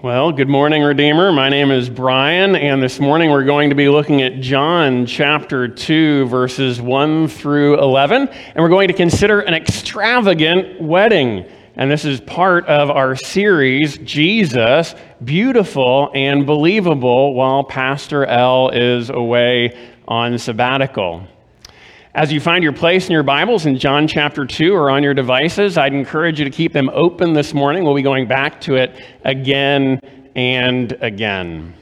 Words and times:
Well, 0.00 0.30
good 0.30 0.48
morning, 0.48 0.84
Redeemer. 0.84 1.32
My 1.32 1.48
name 1.48 1.72
is 1.72 1.90
Brian, 1.90 2.54
and 2.54 2.80
this 2.80 3.00
morning 3.00 3.30
we're 3.32 3.42
going 3.42 3.70
to 3.70 3.74
be 3.74 3.88
looking 3.88 4.22
at 4.22 4.38
John 4.38 5.06
chapter 5.06 5.66
2, 5.66 6.26
verses 6.26 6.80
1 6.80 7.26
through 7.26 7.80
11, 7.80 8.28
and 8.28 8.56
we're 8.58 8.68
going 8.68 8.86
to 8.86 8.94
consider 8.94 9.40
an 9.40 9.54
extravagant 9.54 10.80
wedding. 10.80 11.46
And 11.74 11.90
this 11.90 12.04
is 12.04 12.20
part 12.20 12.66
of 12.66 12.92
our 12.92 13.16
series, 13.16 13.98
Jesus, 13.98 14.94
Beautiful 15.24 16.12
and 16.14 16.46
Believable, 16.46 17.34
while 17.34 17.64
Pastor 17.64 18.24
L 18.24 18.68
is 18.68 19.10
away 19.10 19.76
on 20.06 20.38
sabbatical. 20.38 21.26
As 22.18 22.32
you 22.32 22.40
find 22.40 22.64
your 22.64 22.72
place 22.72 23.06
in 23.06 23.12
your 23.12 23.22
Bibles 23.22 23.64
in 23.64 23.78
John 23.78 24.08
chapter 24.08 24.44
2 24.44 24.74
or 24.74 24.90
on 24.90 25.04
your 25.04 25.14
devices, 25.14 25.78
I'd 25.78 25.94
encourage 25.94 26.40
you 26.40 26.44
to 26.46 26.50
keep 26.50 26.72
them 26.72 26.90
open 26.92 27.32
this 27.32 27.54
morning. 27.54 27.84
We'll 27.84 27.94
be 27.94 28.02
going 28.02 28.26
back 28.26 28.60
to 28.62 28.74
it 28.74 29.00
again 29.24 30.00
and 30.34 30.90
again. 31.00 31.74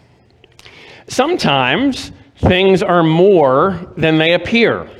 Sometimes 1.08 2.12
things 2.36 2.82
are 2.82 3.02
more 3.02 3.90
than 3.96 4.18
they 4.18 4.34
appear. 4.34 4.90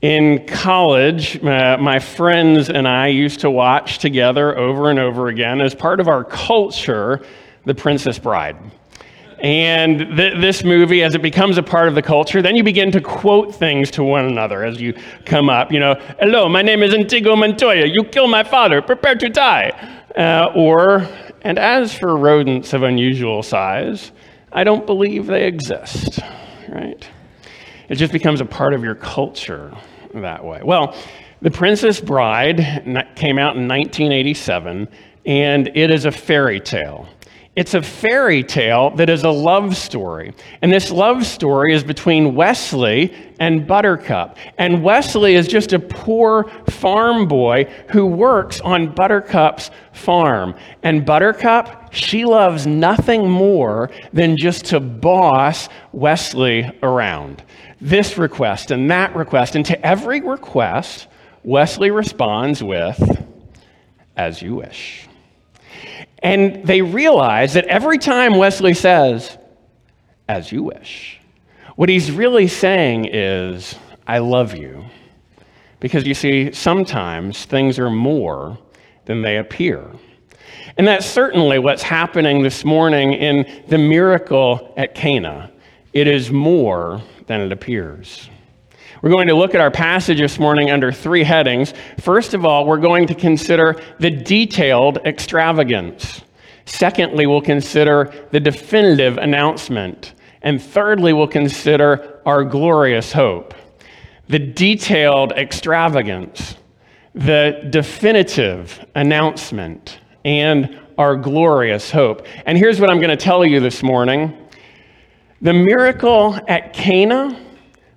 In 0.00 0.46
college, 0.46 1.44
uh, 1.44 1.76
my 1.78 1.98
friends 1.98 2.70
and 2.70 2.88
I 2.88 3.08
used 3.08 3.40
to 3.40 3.50
watch 3.50 3.98
together 3.98 4.56
over 4.56 4.88
and 4.88 4.98
over 4.98 5.28
again, 5.28 5.60
as 5.60 5.74
part 5.74 6.00
of 6.00 6.08
our 6.08 6.24
culture, 6.24 7.20
The 7.66 7.74
Princess 7.74 8.18
Bride. 8.18 8.56
And 9.38 10.16
th- 10.16 10.40
this 10.40 10.64
movie, 10.64 11.02
as 11.02 11.14
it 11.14 11.20
becomes 11.20 11.58
a 11.58 11.62
part 11.62 11.88
of 11.88 11.94
the 11.94 12.02
culture, 12.02 12.40
then 12.40 12.56
you 12.56 12.62
begin 12.62 12.90
to 12.92 13.00
quote 13.00 13.54
things 13.54 13.90
to 13.92 14.04
one 14.04 14.24
another 14.24 14.64
as 14.64 14.80
you 14.80 14.94
come 15.26 15.50
up. 15.50 15.70
You 15.70 15.80
know, 15.80 15.94
hello, 16.20 16.48
my 16.48 16.62
name 16.62 16.82
is 16.82 16.94
Inigo 16.94 17.36
Montoya. 17.36 17.86
You 17.86 18.04
killed 18.04 18.30
my 18.30 18.44
father. 18.44 18.80
Prepare 18.80 19.16
to 19.16 19.28
die. 19.28 19.72
Uh, 20.16 20.50
or, 20.54 21.06
and 21.42 21.58
as 21.58 21.92
for 21.92 22.16
rodents 22.16 22.72
of 22.72 22.82
unusual 22.82 23.42
size, 23.42 24.12
I 24.52 24.64
don't 24.64 24.86
believe 24.86 25.26
they 25.26 25.46
exist. 25.46 26.18
Right? 26.68 27.06
It 27.88 27.96
just 27.96 28.12
becomes 28.12 28.40
a 28.40 28.46
part 28.46 28.72
of 28.72 28.82
your 28.82 28.94
culture 28.94 29.72
that 30.14 30.44
way. 30.44 30.62
Well, 30.64 30.96
The 31.42 31.50
Princess 31.50 32.00
Bride 32.00 32.56
came 33.14 33.38
out 33.38 33.56
in 33.56 33.68
1987, 33.68 34.88
and 35.26 35.68
it 35.76 35.90
is 35.90 36.06
a 36.06 36.10
fairy 36.10 36.58
tale. 36.58 37.06
It's 37.56 37.72
a 37.72 37.80
fairy 37.80 38.44
tale 38.44 38.90
that 38.96 39.08
is 39.08 39.24
a 39.24 39.30
love 39.30 39.78
story. 39.78 40.34
And 40.60 40.70
this 40.70 40.90
love 40.90 41.24
story 41.24 41.72
is 41.74 41.82
between 41.82 42.34
Westley 42.34 43.14
and 43.40 43.66
Buttercup. 43.66 44.36
And 44.58 44.84
Westley 44.84 45.36
is 45.36 45.48
just 45.48 45.72
a 45.72 45.78
poor 45.78 46.44
farm 46.68 47.26
boy 47.26 47.64
who 47.90 48.04
works 48.04 48.60
on 48.60 48.94
Buttercup's 48.94 49.70
farm. 49.94 50.54
And 50.82 51.06
Buttercup, 51.06 51.94
she 51.94 52.26
loves 52.26 52.66
nothing 52.66 53.30
more 53.30 53.90
than 54.12 54.36
just 54.36 54.66
to 54.66 54.78
boss 54.80 55.70
Westley 55.92 56.70
around. 56.82 57.42
This 57.80 58.18
request 58.18 58.70
and 58.70 58.90
that 58.90 59.16
request. 59.16 59.56
And 59.56 59.64
to 59.64 59.86
every 59.86 60.20
request, 60.20 61.08
Westley 61.42 61.90
responds 61.90 62.62
with, 62.62 63.00
as 64.14 64.42
you 64.42 64.56
wish. 64.56 65.05
And 66.22 66.64
they 66.66 66.82
realize 66.82 67.54
that 67.54 67.66
every 67.66 67.98
time 67.98 68.36
Westley 68.36 68.74
says, 68.74 69.36
as 70.28 70.50
you 70.50 70.62
wish, 70.62 71.20
what 71.76 71.88
he's 71.88 72.10
really 72.10 72.48
saying 72.48 73.06
is, 73.12 73.76
I 74.06 74.18
love 74.18 74.56
you. 74.56 74.84
Because 75.78 76.06
you 76.06 76.14
see, 76.14 76.52
sometimes 76.52 77.44
things 77.44 77.78
are 77.78 77.90
more 77.90 78.58
than 79.04 79.22
they 79.22 79.36
appear. 79.36 79.90
And 80.78 80.86
that's 80.86 81.06
certainly 81.06 81.58
what's 81.58 81.82
happening 81.82 82.42
this 82.42 82.64
morning 82.64 83.12
in 83.12 83.62
the 83.68 83.78
miracle 83.78 84.74
at 84.76 84.94
Cana. 84.94 85.50
It 85.92 86.06
is 86.06 86.30
more 86.30 87.02
than 87.26 87.40
it 87.40 87.52
appears. 87.52 88.30
We're 89.06 89.12
going 89.12 89.28
to 89.28 89.36
look 89.36 89.54
at 89.54 89.60
our 89.60 89.70
passage 89.70 90.18
this 90.18 90.36
morning 90.36 90.72
under 90.72 90.90
three 90.90 91.22
headings. 91.22 91.72
First 92.00 92.34
of 92.34 92.44
all, 92.44 92.66
we're 92.66 92.80
going 92.80 93.06
to 93.06 93.14
consider 93.14 93.80
the 94.00 94.10
detailed 94.10 94.98
extravagance. 95.06 96.22
Secondly, 96.64 97.28
we'll 97.28 97.40
consider 97.40 98.12
the 98.32 98.40
definitive 98.40 99.16
announcement. 99.18 100.14
And 100.42 100.60
thirdly, 100.60 101.12
we'll 101.12 101.28
consider 101.28 102.20
our 102.26 102.42
glorious 102.42 103.12
hope. 103.12 103.54
The 104.26 104.40
detailed 104.40 105.30
extravagance, 105.34 106.56
the 107.14 107.64
definitive 107.70 108.84
announcement, 108.96 110.00
and 110.24 110.80
our 110.98 111.14
glorious 111.14 111.92
hope. 111.92 112.26
And 112.44 112.58
here's 112.58 112.80
what 112.80 112.90
I'm 112.90 112.98
going 112.98 113.16
to 113.16 113.24
tell 113.24 113.44
you 113.44 113.60
this 113.60 113.84
morning 113.84 114.36
the 115.42 115.52
miracle 115.52 116.36
at 116.48 116.72
Cana 116.72 117.45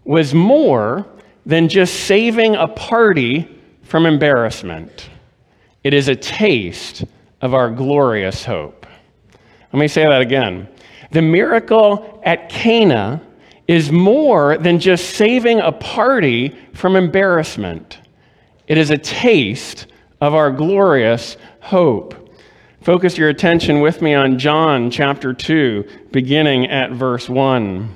was 0.04 0.34
more 0.34 1.06
than 1.46 1.68
just 1.68 2.06
saving 2.06 2.56
a 2.56 2.68
party 2.68 3.48
from 3.84 4.06
embarrassment. 4.06 5.10
It 5.84 5.94
is 5.94 6.08
a 6.08 6.16
taste 6.16 7.06
of 7.42 7.54
our 7.54 7.70
glorious 7.70 8.44
hope. 8.44 8.86
Let 9.72 9.80
me 9.80 9.88
say 9.88 10.04
that 10.04 10.22
again. 10.22 10.68
The 11.12 11.22
miracle 11.22 12.22
at 12.24 12.50
Cana 12.50 13.22
is 13.68 13.92
more 13.92 14.58
than 14.58 14.80
just 14.80 15.12
saving 15.12 15.60
a 15.60 15.72
party 15.72 16.58
from 16.74 16.96
embarrassment. 16.96 18.00
It 18.68 18.78
is 18.78 18.92
a 18.92 18.98
taste 18.98 19.88
of 20.22 20.34
our 20.34 20.52
glorious 20.52 21.38
hope. 21.62 22.16
Focus 22.82 23.18
your 23.18 23.30
attention 23.30 23.80
with 23.82 24.02
me 24.02 24.14
on 24.14 24.40
John 24.40 24.90
chapter 24.90 25.34
2, 25.34 25.88
beginning 26.12 26.68
at 26.68 26.92
verse 26.92 27.30
1. 27.30 27.96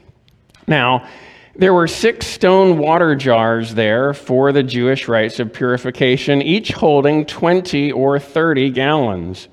Now, 0.71 1.05
there 1.53 1.73
were 1.73 1.87
six 1.87 2.25
stone 2.25 2.77
water 2.77 3.13
jars 3.13 3.75
there 3.75 4.13
for 4.13 4.53
the 4.53 4.63
Jewish 4.63 5.09
rites 5.09 5.37
of 5.41 5.51
purification, 5.51 6.41
each 6.41 6.71
holding 6.71 7.25
20 7.25 7.91
or 7.91 8.19
30 8.19 8.69
gallons. 8.71 9.49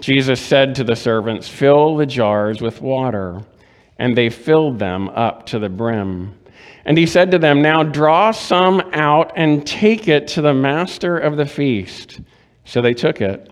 Jesus 0.00 0.40
said 0.40 0.74
to 0.76 0.84
the 0.84 0.96
servants, 0.96 1.46
Fill 1.46 1.96
the 1.96 2.06
jars 2.06 2.62
with 2.62 2.80
water. 2.80 3.42
And 3.98 4.16
they 4.16 4.30
filled 4.30 4.78
them 4.78 5.10
up 5.10 5.44
to 5.46 5.58
the 5.58 5.68
brim. 5.68 6.34
And 6.86 6.96
he 6.96 7.06
said 7.06 7.30
to 7.32 7.38
them, 7.38 7.60
Now 7.60 7.82
draw 7.82 8.30
some 8.30 8.80
out 8.94 9.32
and 9.36 9.66
take 9.66 10.08
it 10.08 10.26
to 10.28 10.40
the 10.40 10.54
master 10.54 11.18
of 11.18 11.36
the 11.36 11.46
feast. 11.46 12.20
So 12.64 12.80
they 12.80 12.94
took 12.94 13.20
it. 13.20 13.51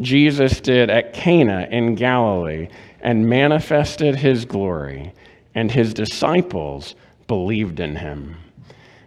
Jesus 0.00 0.60
did 0.60 0.90
at 0.90 1.12
Cana 1.12 1.68
in 1.70 1.94
Galilee 1.94 2.68
and 3.00 3.28
manifested 3.28 4.16
his 4.16 4.44
glory, 4.44 5.12
and 5.54 5.70
his 5.70 5.94
disciples 5.94 6.94
believed 7.26 7.80
in 7.80 7.96
him. 7.96 8.36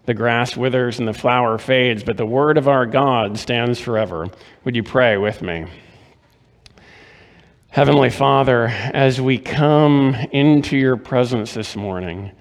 The 0.05 0.13
grass 0.13 0.57
withers 0.57 0.99
and 0.99 1.07
the 1.07 1.13
flower 1.13 1.57
fades, 1.57 2.03
but 2.03 2.17
the 2.17 2.25
word 2.25 2.57
of 2.57 2.67
our 2.67 2.85
God 2.85 3.37
stands 3.37 3.79
forever. 3.79 4.27
Would 4.65 4.75
you 4.75 4.83
pray 4.83 5.17
with 5.17 5.41
me? 5.41 5.65
Heavenly 7.69 8.09
Father, 8.09 8.67
as 8.67 9.19
we 9.19 9.39
come 9.39 10.13
into 10.31 10.77
your 10.77 10.97
presence 10.97 11.53
this 11.53 11.75
morning 11.75 12.31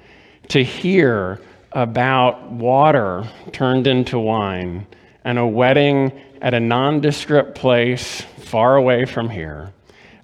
to 0.49 0.63
hear 0.63 1.41
about 1.71 2.51
water 2.51 3.25
turned 3.53 3.87
into 3.87 4.19
wine 4.19 4.87
and 5.25 5.39
a 5.39 5.47
wedding 5.47 6.13
at 6.43 6.55
a 6.55 6.61
nondescript 6.61 7.55
place 7.55 8.21
far 8.21 8.77
away 8.77 9.07
from 9.07 9.31
here. 9.31 9.73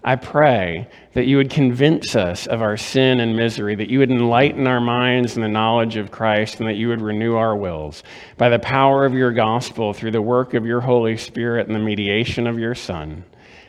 I 0.02 0.16
pray 0.16 0.88
that 1.14 1.26
you 1.26 1.36
would 1.36 1.50
convince 1.50 2.16
us 2.16 2.46
of 2.46 2.60
our 2.60 2.76
sin 2.76 3.20
and 3.20 3.36
misery, 3.36 3.76
that 3.76 3.88
you 3.88 4.00
would 4.00 4.10
enlighten 4.10 4.66
our 4.66 4.80
minds 4.80 5.36
in 5.36 5.42
the 5.42 5.48
knowledge 5.48 5.96
of 5.96 6.10
Christ, 6.10 6.58
and 6.58 6.68
that 6.68 6.76
you 6.76 6.88
would 6.88 7.00
renew 7.00 7.36
our 7.36 7.56
wills 7.56 8.02
by 8.36 8.48
the 8.48 8.58
power 8.58 9.04
of 9.04 9.14
your 9.14 9.32
gospel 9.32 9.92
through 9.92 10.10
the 10.10 10.22
work 10.22 10.54
of 10.54 10.66
your 10.66 10.80
Holy 10.80 11.16
Spirit 11.16 11.66
and 11.66 11.74
the 11.74 11.80
mediation 11.80 12.46
of 12.46 12.58
your 12.58 12.74
Son. 12.74 13.24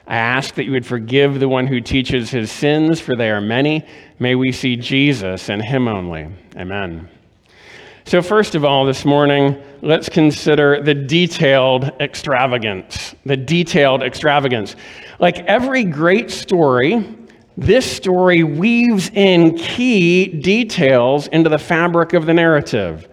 I 0.08 0.16
ask 0.16 0.56
that 0.56 0.66
you 0.66 0.72
would 0.72 0.88
forgive 0.88 1.40
the 1.40 1.50
one 1.50 1.68
who 1.68 1.82
teaches 1.82 2.32
his 2.32 2.52
sins, 2.52 3.00
for 3.00 3.16
they 3.16 3.30
are 3.30 3.42
many. 3.42 3.86
May 4.18 4.34
we 4.34 4.52
see 4.52 4.76
Jesus 4.76 5.50
and 5.50 5.62
him 5.62 5.88
only. 5.88 6.28
Amen. 6.56 7.10
So, 8.06 8.24
first 8.24 8.56
of 8.56 8.66
all, 8.66 8.86
this 8.86 9.06
morning, 9.06 9.62
let's 9.82 10.10
consider 10.10 10.82
the 10.82 10.94
detailed 10.94 11.92
extravagance. 12.00 13.16
The 13.26 13.38
detailed 13.38 14.04
extravagance. 14.04 14.76
Like 15.20 15.40
every 15.40 15.84
great 15.84 16.32
story, 16.32 17.06
this 17.58 17.86
story 17.90 18.44
weaves 18.44 19.10
in 19.14 19.58
key 19.58 20.28
details 20.28 21.28
into 21.28 21.50
the 21.50 21.60
fabric 21.60 22.14
of 22.14 22.26
the 22.26 22.34
narrative, 22.34 23.10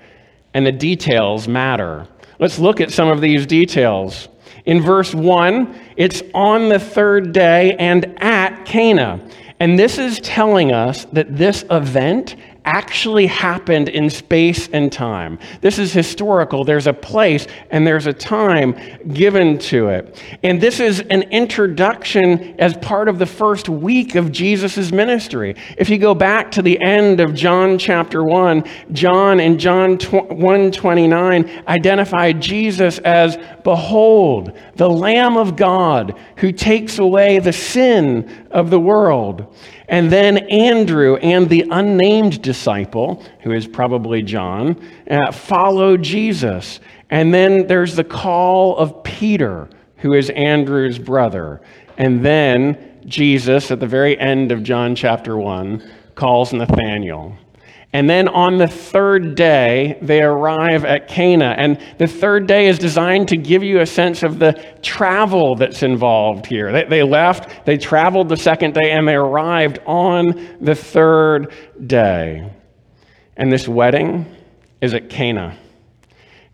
and 0.54 0.64
the 0.64 0.72
details 0.72 1.48
matter. 1.48 2.06
Let's 2.38 2.58
look 2.58 2.80
at 2.80 2.90
some 2.90 3.08
of 3.08 3.20
these 3.20 3.46
details. 3.46 4.28
In 4.64 4.82
verse 4.82 5.14
1, 5.14 5.78
it's 5.96 6.22
on 6.34 6.68
the 6.68 6.78
third 6.78 7.32
day 7.32 7.76
and 7.78 8.14
at 8.22 8.64
Cana. 8.64 9.20
And 9.58 9.78
this 9.78 9.98
is 9.98 10.20
telling 10.20 10.72
us 10.72 11.06
that 11.06 11.36
this 11.36 11.64
event 11.70 12.36
actually 12.66 13.26
happened 13.26 13.88
in 13.88 14.10
space 14.10 14.68
and 14.68 14.92
time. 14.92 15.38
This 15.60 15.78
is 15.78 15.92
historical. 15.92 16.64
There's 16.64 16.88
a 16.88 16.92
place 16.92 17.46
and 17.70 17.86
there's 17.86 18.06
a 18.06 18.12
time 18.12 18.76
given 19.12 19.58
to 19.58 19.88
it. 19.88 20.22
And 20.42 20.60
this 20.60 20.80
is 20.80 21.00
an 21.00 21.22
introduction 21.30 22.60
as 22.60 22.76
part 22.78 23.08
of 23.08 23.18
the 23.18 23.26
first 23.26 23.68
week 23.68 24.16
of 24.16 24.32
Jesus' 24.32 24.90
ministry. 24.90 25.54
If 25.78 25.88
you 25.88 25.98
go 25.98 26.14
back 26.14 26.50
to 26.52 26.62
the 26.62 26.78
end 26.82 27.20
of 27.20 27.34
John 27.34 27.78
chapter 27.78 28.24
1, 28.24 28.64
John 28.92 29.40
in 29.40 29.58
John 29.58 29.96
129 29.96 31.64
identified 31.68 32.42
Jesus 32.42 32.98
as, 32.98 33.38
Behold, 33.62 34.58
the 34.74 34.90
Lamb 34.90 35.36
of 35.36 35.56
God 35.56 36.18
who 36.36 36.52
takes 36.52 36.98
away 36.98 37.38
the 37.38 37.52
sin 37.52 38.46
of 38.50 38.70
the 38.70 38.80
world. 38.80 39.54
And 39.88 40.10
then 40.10 40.38
Andrew 40.48 41.16
and 41.16 41.48
the 41.48 41.64
unnamed 41.70 42.42
disciple, 42.42 43.22
who 43.40 43.52
is 43.52 43.66
probably 43.66 44.22
John, 44.22 44.80
uh, 45.10 45.30
follow 45.30 45.96
Jesus. 45.96 46.80
And 47.10 47.32
then 47.32 47.66
there's 47.66 47.94
the 47.94 48.04
call 48.04 48.76
of 48.76 49.04
Peter, 49.04 49.68
who 49.98 50.14
is 50.14 50.30
Andrew's 50.30 50.98
brother. 50.98 51.60
And 51.98 52.24
then 52.24 53.00
Jesus, 53.06 53.70
at 53.70 53.78
the 53.78 53.86
very 53.86 54.18
end 54.18 54.50
of 54.50 54.62
John 54.62 54.96
chapter 54.96 55.36
1, 55.36 55.88
calls 56.16 56.52
Nathanael. 56.52 57.36
And 57.96 58.10
then 58.10 58.28
on 58.28 58.58
the 58.58 58.69
third 58.69 59.37
day, 59.37 59.98
they 60.02 60.20
arrive 60.20 60.84
at 60.84 61.08
Cana. 61.08 61.54
And 61.56 61.81
the 61.96 62.06
third 62.06 62.46
day 62.46 62.66
is 62.66 62.78
designed 62.78 63.28
to 63.28 63.38
give 63.38 63.62
you 63.62 63.81
a 63.81 63.87
sense 63.87 64.22
of 64.22 64.38
the 64.38 64.52
travel 64.82 65.54
that's 65.54 65.82
involved 65.82 66.44
here. 66.44 66.70
They, 66.72 66.84
they, 66.84 67.02
left, 67.02 67.64
they 67.64 67.78
traveled 67.78 68.28
the 68.28 68.37
second 68.37 68.75
day, 68.75 68.90
and 68.90 69.08
they 69.08 69.14
arrived 69.14 69.78
on 69.87 70.58
the 70.60 70.75
third 70.75 71.54
day. 71.87 72.52
And 73.34 73.50
this 73.50 73.66
wedding 73.66 74.26
is 74.82 74.92
at 74.92 75.08
Cana. 75.08 75.56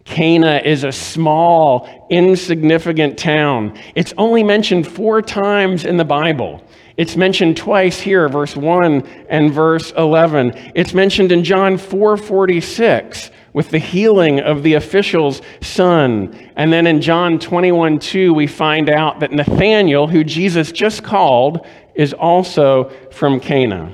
Cana 0.05 0.63
is 0.65 0.85
a 0.85 0.93
small, 0.93 2.07
insignificant 2.09 3.19
town. 3.19 3.77
It's 3.97 4.15
only 4.17 4.45
mentioned 4.45 4.87
four 4.87 5.21
times 5.21 5.87
in 5.87 5.97
the 5.97 6.05
Bible. 6.05 6.65
It's 6.97 7.17
mentioned 7.17 7.57
twice 7.57 8.01
here, 8.01 8.29
verse 8.29 8.55
1 8.55 9.07
and 9.29 9.53
verse 9.53 9.93
11. 9.97 10.73
It's 10.75 10.93
mentioned 10.93 11.33
in 11.33 11.43
John 11.45 11.79
4:46 11.79 13.31
with 13.53 13.71
the 13.71 13.79
healing 13.79 14.41
of 14.41 14.63
the 14.63 14.75
official's 14.75 15.43
son. 15.61 16.35
And 16.57 16.73
then 16.73 16.87
in 16.87 17.01
John 17.01 17.39
21 17.39 17.99
2, 17.99 18.35
we 18.35 18.47
find 18.47 18.89
out 18.91 19.21
that 19.21 19.33
Nathanael, 19.33 20.07
who 20.07 20.25
Jesus 20.25 20.73
just 20.73 21.03
called, 21.03 21.67
is 21.95 22.13
also 22.13 22.91
from 23.11 23.41
Cana. 23.41 23.93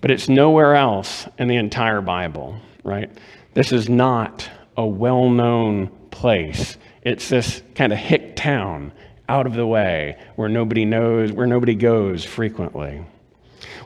But 0.00 0.10
it's 0.10 0.28
nowhere 0.28 0.74
else 0.74 1.26
in 1.38 1.48
the 1.48 1.56
entire 1.56 2.00
Bible, 2.00 2.56
right? 2.84 3.10
This 3.54 3.72
is 3.72 3.88
not 3.88 4.48
a 4.76 4.86
well 4.86 5.30
known 5.30 5.88
place. 6.10 6.76
It's 7.02 7.28
this 7.28 7.62
kind 7.74 7.92
of 7.92 7.98
hick 7.98 8.36
town 8.36 8.92
out 9.28 9.46
of 9.46 9.54
the 9.54 9.66
way 9.66 10.18
where 10.36 10.48
nobody 10.48 10.84
knows, 10.84 11.32
where 11.32 11.46
nobody 11.46 11.74
goes 11.74 12.24
frequently. 12.24 13.04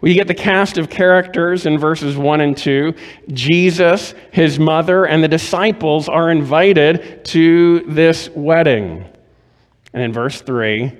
We 0.00 0.14
get 0.14 0.28
the 0.28 0.34
cast 0.34 0.78
of 0.78 0.88
characters 0.88 1.66
in 1.66 1.78
verses 1.78 2.16
1 2.16 2.40
and 2.40 2.56
2. 2.56 2.94
Jesus, 3.32 4.14
his 4.30 4.58
mother, 4.58 5.04
and 5.04 5.22
the 5.22 5.28
disciples 5.28 6.08
are 6.08 6.30
invited 6.30 7.24
to 7.26 7.80
this 7.80 8.30
wedding. 8.30 9.04
And 9.92 10.02
in 10.02 10.12
verse 10.12 10.40
3, 10.40 10.92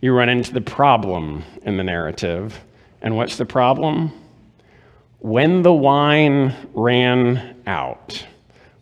you 0.00 0.12
run 0.12 0.28
into 0.28 0.52
the 0.52 0.60
problem 0.60 1.44
in 1.62 1.76
the 1.76 1.84
narrative. 1.84 2.62
And 3.00 3.16
what's 3.16 3.36
the 3.36 3.46
problem? 3.46 4.12
When 5.20 5.62
the 5.62 5.72
wine 5.72 6.54
ran 6.74 7.62
out. 7.66 8.26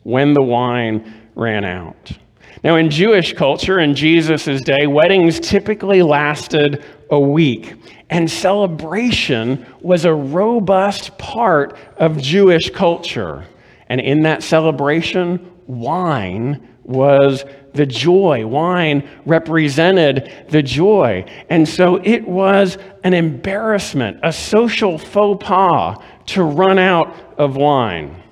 When 0.03 0.35
the 0.35 0.43
wine 0.43 1.29
ran 1.35 1.65
out. 1.65 2.13
Now, 2.63 2.77
in 2.77 2.91
Jewish 2.91 3.33
culture, 3.35 3.79
in 3.81 3.95
Jesus' 3.95 4.63
day, 4.63 4.87
weddings 4.87 5.41
typically 5.41 6.03
lasted 6.03 6.85
a 7.11 7.19
week, 7.19 7.75
and 8.11 8.31
celebration 8.31 9.67
was 9.81 10.05
a 10.05 10.15
robust 10.15 11.19
part 11.19 11.77
of 11.97 12.21
Jewish 12.21 12.71
culture. 12.71 13.45
And 13.89 14.01
in 14.01 14.23
that 14.23 14.43
celebration, 14.43 15.51
wine 15.67 16.69
was 16.85 17.45
the 17.75 17.87
joy. 17.87 18.47
Wine 18.47 19.09
represented 19.27 20.33
the 20.49 20.63
joy. 20.63 21.25
And 21.51 21.69
so 21.69 21.97
it 21.97 22.27
was 22.27 22.79
an 23.03 23.15
embarrassment, 23.15 24.21
a 24.23 24.33
social 24.33 24.97
faux 24.97 25.45
pas 25.45 25.99
to 26.27 26.43
run 26.43 26.79
out 26.79 27.15
of 27.37 27.57
wine. 27.57 28.23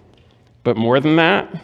But 0.62 0.76
more 0.76 1.00
than 1.00 1.16
that, 1.16 1.62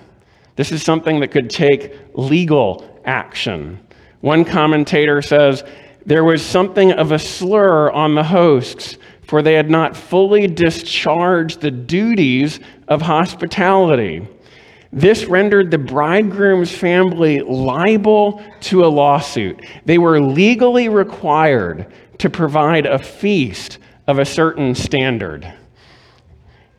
this 0.59 0.73
is 0.73 0.83
something 0.83 1.21
that 1.21 1.31
could 1.31 1.51
take 1.51 1.95
legal 2.15 3.01
action. 3.05 3.79
One 4.23 4.45
commentator 4.45 5.23
says 5.23 5.63
there 6.05 6.25
was 6.25 6.45
something 6.45 6.91
of 6.91 7.13
a 7.13 7.19
slur 7.21 7.93
on 7.93 8.17
the 8.17 8.25
hosts, 8.25 8.99
for 9.23 9.41
they 9.41 9.55
had 9.55 9.71
not 9.71 9.97
fully 9.97 10.49
discharged 10.49 11.61
the 11.61 11.71
duties 11.71 12.59
of 12.89 13.03
hospitality. 13.03 14.27
This 14.93 15.27
rendered 15.27 15.71
the 15.71 15.79
bridegroom's 15.79 16.73
family 16.73 17.41
liable 17.41 18.43
to 18.63 18.85
a 18.85 18.89
lawsuit. 18.89 19.65
They 19.85 19.99
were 19.99 20.21
legally 20.21 20.89
required 20.89 21.87
to 22.19 22.29
provide 22.29 22.85
a 22.85 22.99
feast 22.99 23.79
of 24.09 24.19
a 24.19 24.25
certain 24.25 24.75
standard. 24.75 25.55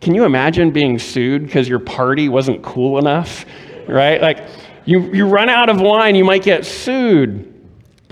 Can 0.01 0.15
you 0.15 0.25
imagine 0.25 0.71
being 0.71 0.99
sued 0.99 1.43
because 1.43 1.69
your 1.69 1.79
party 1.79 2.27
wasn't 2.27 2.61
cool 2.61 2.97
enough? 2.97 3.45
Right? 3.89 4.21
Like 4.21 4.47
you, 4.85 5.13
you 5.13 5.25
run 5.27 5.49
out 5.49 5.69
of 5.69 5.79
wine, 5.79 6.15
you 6.15 6.25
might 6.25 6.43
get 6.43 6.65
sued 6.65 7.53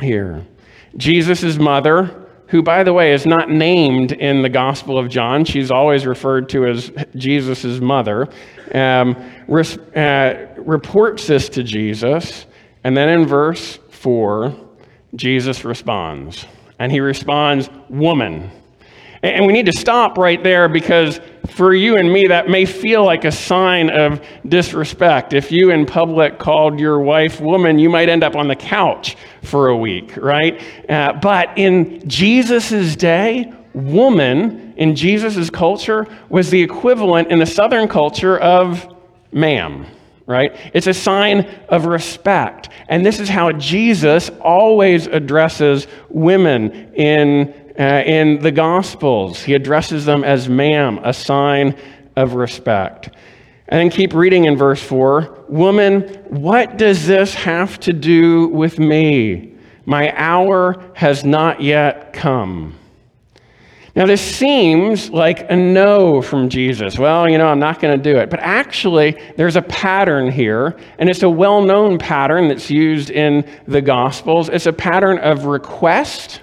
here. 0.01 0.45
Jesus' 0.95 1.57
mother, 1.57 2.27
who, 2.47 2.61
by 2.61 2.83
the 2.83 2.93
way, 2.93 3.13
is 3.13 3.25
not 3.25 3.49
named 3.49 4.13
in 4.13 4.41
the 4.41 4.49
Gospel 4.49 4.97
of 4.97 5.09
John, 5.09 5.43
she's 5.43 5.69
always 5.69 6.05
referred 6.05 6.49
to 6.49 6.65
as 6.65 6.91
Jesus' 7.15 7.79
mother, 7.79 8.27
um, 8.73 9.15
uh, 9.95 10.33
reports 10.57 11.27
this 11.27 11.49
to 11.49 11.63
Jesus. 11.63 12.45
And 12.83 12.95
then 12.95 13.09
in 13.09 13.27
verse 13.27 13.79
4, 13.89 14.55
Jesus 15.15 15.65
responds. 15.65 16.45
And 16.79 16.91
he 16.91 16.99
responds, 16.99 17.69
Woman. 17.89 18.51
And 19.23 19.45
we 19.45 19.53
need 19.53 19.65
to 19.65 19.71
stop 19.71 20.17
right 20.17 20.41
there 20.43 20.69
because 20.69 21.19
for 21.49 21.73
you 21.73 21.97
and 21.97 22.11
me, 22.11 22.27
that 22.27 22.49
may 22.49 22.65
feel 22.65 23.03
like 23.03 23.25
a 23.25 23.31
sign 23.31 23.89
of 23.89 24.21
disrespect. 24.47 25.33
If 25.33 25.51
you 25.51 25.71
in 25.71 25.85
public 25.85 26.37
called 26.39 26.79
your 26.79 26.99
wife 26.99 27.39
woman, 27.39 27.79
you 27.79 27.89
might 27.89 28.09
end 28.09 28.23
up 28.23 28.35
on 28.35 28.47
the 28.47 28.55
couch 28.55 29.17
for 29.43 29.69
a 29.69 29.77
week, 29.77 30.15
right? 30.17 30.61
Uh, 30.89 31.13
but 31.13 31.57
in 31.57 32.07
Jesus' 32.07 32.95
day, 32.95 33.53
woman 33.73 34.73
in 34.77 34.95
Jesus' 34.95 35.49
culture 35.49 36.05
was 36.29 36.49
the 36.49 36.61
equivalent 36.61 37.31
in 37.31 37.39
the 37.39 37.45
Southern 37.45 37.87
culture 37.87 38.37
of 38.37 38.95
ma'am 39.31 39.85
right? 40.27 40.57
It's 40.73 40.87
a 40.87 40.93
sign 40.93 41.49
of 41.69 41.85
respect. 41.85 42.69
And 42.89 43.05
this 43.05 43.19
is 43.21 43.29
how 43.29 43.53
Jesus 43.53 44.29
always 44.41 45.07
addresses 45.07 45.87
women 46.09 46.93
in 46.93 47.66
uh, 47.79 48.03
in 48.05 48.39
the 48.39 48.51
Gospels, 48.51 49.43
he 49.43 49.53
addresses 49.53 50.05
them 50.05 50.23
as 50.23 50.49
ma'am, 50.49 50.99
a 51.03 51.13
sign 51.13 51.77
of 52.15 52.33
respect. 52.33 53.09
And 53.69 53.79
then 53.79 53.89
keep 53.89 54.13
reading 54.13 54.45
in 54.45 54.57
verse 54.57 54.81
4 54.81 55.45
Woman, 55.49 56.01
what 56.29 56.77
does 56.77 57.05
this 57.05 57.33
have 57.35 57.79
to 57.81 57.93
do 57.93 58.47
with 58.47 58.79
me? 58.79 59.53
My 59.85 60.13
hour 60.17 60.91
has 60.95 61.23
not 61.23 61.61
yet 61.61 62.13
come. 62.13 62.77
Now, 63.97 64.05
this 64.05 64.21
seems 64.21 65.09
like 65.09 65.49
a 65.49 65.55
no 65.55 66.21
from 66.21 66.49
Jesus. 66.49 66.99
Well, 66.99 67.27
you 67.27 67.39
know, 67.39 67.47
I'm 67.47 67.57
not 67.57 67.79
going 67.79 67.97
to 67.97 68.13
do 68.13 68.19
it. 68.19 68.29
But 68.29 68.41
actually, 68.41 69.19
there's 69.37 69.55
a 69.55 69.61
pattern 69.63 70.29
here, 70.29 70.77
and 70.99 71.09
it's 71.09 71.23
a 71.23 71.29
well 71.29 71.63
known 71.63 71.97
pattern 71.97 72.47
that's 72.47 72.69
used 72.69 73.09
in 73.09 73.49
the 73.67 73.81
Gospels. 73.81 74.49
It's 74.49 74.67
a 74.67 74.73
pattern 74.73 75.17
of 75.17 75.45
request, 75.45 76.41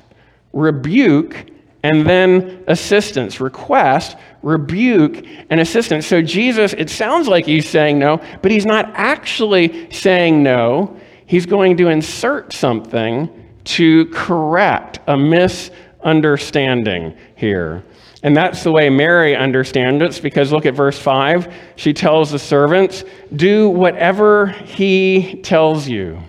rebuke, 0.54 1.50
and 1.82 2.06
then 2.06 2.64
assistance. 2.66 3.40
Request, 3.40 4.16
rebuke, 4.42 5.26
and 5.50 5.60
assistance. 5.60 6.06
So, 6.06 6.22
Jesus, 6.22 6.72
it 6.72 6.88
sounds 6.88 7.28
like 7.28 7.44
he's 7.44 7.68
saying 7.68 7.98
no, 7.98 8.22
but 8.40 8.50
he's 8.50 8.64
not 8.64 8.90
actually 8.94 9.90
saying 9.90 10.42
no. 10.42 10.98
He's 11.26 11.44
going 11.44 11.76
to 11.78 11.88
insert 11.88 12.52
something 12.52 13.28
to 13.64 14.06
correct 14.06 15.00
a 15.06 15.16
misunderstanding 15.16 17.16
here. 17.36 17.84
And 18.22 18.34
that's 18.34 18.62
the 18.62 18.72
way 18.72 18.88
Mary 18.88 19.36
understands 19.36 20.02
it, 20.02 20.22
because 20.22 20.50
look 20.50 20.64
at 20.64 20.74
verse 20.74 20.98
5. 20.98 21.52
She 21.76 21.92
tells 21.92 22.30
the 22.30 22.38
servants, 22.38 23.04
Do 23.36 23.68
whatever 23.68 24.46
he 24.46 25.40
tells 25.42 25.86
you. 25.86 26.22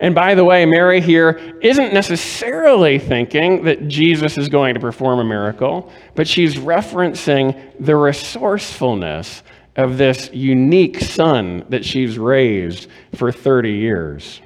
And 0.00 0.14
by 0.14 0.34
the 0.34 0.44
way, 0.44 0.64
Mary 0.64 1.00
here 1.00 1.58
isn't 1.60 1.92
necessarily 1.92 2.98
thinking 2.98 3.64
that 3.64 3.88
Jesus 3.88 4.38
is 4.38 4.48
going 4.48 4.74
to 4.74 4.80
perform 4.80 5.18
a 5.18 5.24
miracle, 5.24 5.92
but 6.14 6.28
she's 6.28 6.56
referencing 6.56 7.60
the 7.80 7.96
resourcefulness 7.96 9.42
of 9.76 9.98
this 9.98 10.30
unique 10.32 11.00
son 11.00 11.64
that 11.68 11.84
she's 11.84 12.18
raised 12.18 12.88
for 13.14 13.32
30 13.32 13.72
years. 13.72 14.40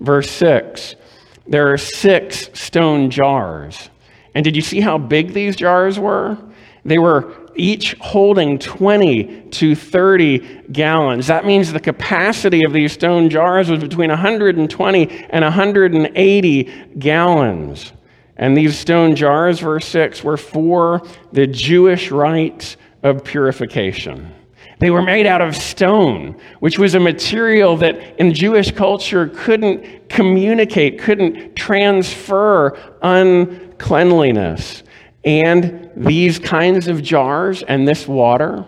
Verse 0.00 0.30
6 0.30 0.96
there 1.48 1.72
are 1.72 1.78
six 1.78 2.50
stone 2.54 3.10
jars. 3.10 3.88
And 4.34 4.44
did 4.44 4.56
you 4.56 4.62
see 4.62 4.80
how 4.80 4.98
big 4.98 5.32
these 5.32 5.56
jars 5.56 5.98
were? 5.98 6.36
They 6.84 6.98
were 6.98 7.45
each 7.56 7.94
holding 7.94 8.58
20 8.58 9.48
to 9.50 9.74
30 9.74 10.62
gallons. 10.72 11.26
That 11.26 11.44
means 11.44 11.72
the 11.72 11.80
capacity 11.80 12.64
of 12.64 12.72
these 12.72 12.92
stone 12.92 13.30
jars 13.30 13.70
was 13.70 13.80
between 13.80 14.10
120 14.10 15.26
and 15.30 15.44
180 15.44 16.62
gallons. 16.98 17.92
And 18.36 18.56
these 18.56 18.78
stone 18.78 19.16
jars, 19.16 19.60
verse 19.60 19.86
6, 19.86 20.22
were 20.22 20.36
for 20.36 21.02
the 21.32 21.46
Jewish 21.46 22.10
rites 22.10 22.76
of 23.02 23.24
purification. 23.24 24.32
They 24.78 24.90
were 24.90 25.02
made 25.02 25.26
out 25.26 25.40
of 25.40 25.56
stone, 25.56 26.38
which 26.60 26.78
was 26.78 26.94
a 26.94 27.00
material 27.00 27.78
that 27.78 28.20
in 28.20 28.34
Jewish 28.34 28.72
culture 28.72 29.28
couldn't 29.28 30.10
communicate, 30.10 30.98
couldn't 30.98 31.56
transfer 31.56 32.78
uncleanliness. 33.00 34.82
And 35.26 35.90
these 35.96 36.38
kinds 36.38 36.86
of 36.86 37.02
jars 37.02 37.62
and 37.64 37.86
this 37.86 38.08
water 38.08 38.64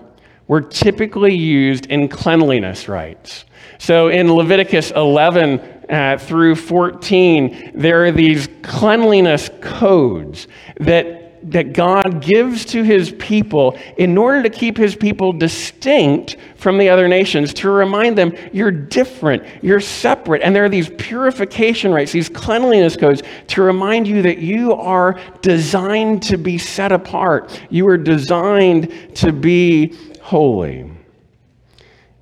were 0.49 0.61
typically 0.61 1.35
used 1.35 1.87
in 1.87 2.09
cleanliness 2.09 2.89
rites. 2.89 3.45
So 3.79 4.09
in 4.09 4.33
Leviticus 4.33 4.91
11 4.91 5.61
uh, 5.89 6.19
through 6.19 6.57
14, 6.57 7.73
there 7.75 8.05
are 8.05 8.13
these 8.13 8.49
cleanliness 8.63 9.51
codes 9.61 10.49
that 10.81 11.18
that 11.45 11.73
God 11.73 12.23
gives 12.23 12.65
to 12.67 12.83
his 12.83 13.13
people 13.13 13.79
in 13.97 14.17
order 14.19 14.43
to 14.43 14.51
keep 14.51 14.77
his 14.77 14.97
people 14.97 15.33
distinct 15.33 16.37
from 16.57 16.79
the 16.79 16.89
other 16.89 17.09
nations, 17.09 17.55
to 17.55 17.71
remind 17.71 18.19
them 18.19 18.35
you're 18.53 18.71
different, 18.71 19.45
you're 19.63 19.81
separate. 19.81 20.43
And 20.43 20.55
there 20.55 20.65
are 20.65 20.69
these 20.69 20.91
purification 20.99 21.93
rites, 21.93 22.13
these 22.13 22.29
cleanliness 22.29 22.97
codes 22.97 23.23
to 23.49 23.63
remind 23.63 24.07
you 24.09 24.23
that 24.23 24.39
you 24.39 24.73
are 24.75 25.19
designed 25.43 26.23
to 26.25 26.37
be 26.37 26.59
set 26.59 26.93
apart, 26.93 27.61
you 27.71 27.87
are 27.89 27.99
designed 27.99 29.17
to 29.17 29.33
be 29.33 29.95
holy. 30.21 30.91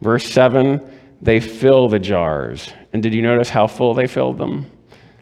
Verse 0.01 0.25
7 0.27 0.93
they 1.21 1.41
fill 1.41 1.89
the 1.89 1.99
jars. 1.99 2.73
And 2.93 3.03
did 3.03 3.15
you 3.15 3.23
notice 3.23 3.49
how 3.49 3.67
full 3.67 3.95
they 3.95 4.07
filled 4.07 4.39
them? 4.39 4.71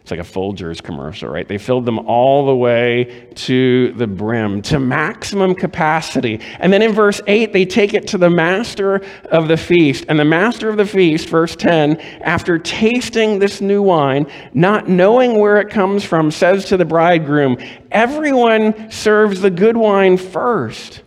It's 0.05 0.11
like 0.11 0.19
a 0.19 0.23
Folgers 0.23 0.83
commercial, 0.83 1.29
right? 1.29 1.47
They 1.47 1.57
filled 1.57 1.83
them 1.83 1.97
all 1.97 2.45
the 2.45 2.55
way 2.55 3.27
to 3.33 3.91
the 3.93 4.05
brim, 4.05 4.61
to 4.61 4.77
maximum 4.77 5.55
capacity. 5.55 6.41
And 6.59 6.71
then 6.71 6.83
in 6.83 6.93
verse 6.93 7.21
8, 7.25 7.51
they 7.51 7.65
take 7.65 7.95
it 7.95 8.05
to 8.09 8.19
the 8.19 8.29
master 8.29 9.03
of 9.31 9.47
the 9.47 9.57
feast. 9.57 10.05
And 10.07 10.19
the 10.19 10.23
master 10.23 10.69
of 10.69 10.77
the 10.77 10.85
feast, 10.85 11.27
verse 11.27 11.55
10, 11.55 11.97
after 12.21 12.59
tasting 12.59 13.39
this 13.39 13.61
new 13.61 13.81
wine, 13.81 14.27
not 14.53 14.87
knowing 14.87 15.39
where 15.39 15.59
it 15.59 15.71
comes 15.71 16.03
from, 16.03 16.29
says 16.29 16.65
to 16.65 16.77
the 16.77 16.85
bridegroom, 16.85 17.57
Everyone 17.89 18.91
serves 18.91 19.41
the 19.41 19.49
good 19.49 19.75
wine 19.75 20.17
first. 20.17 21.01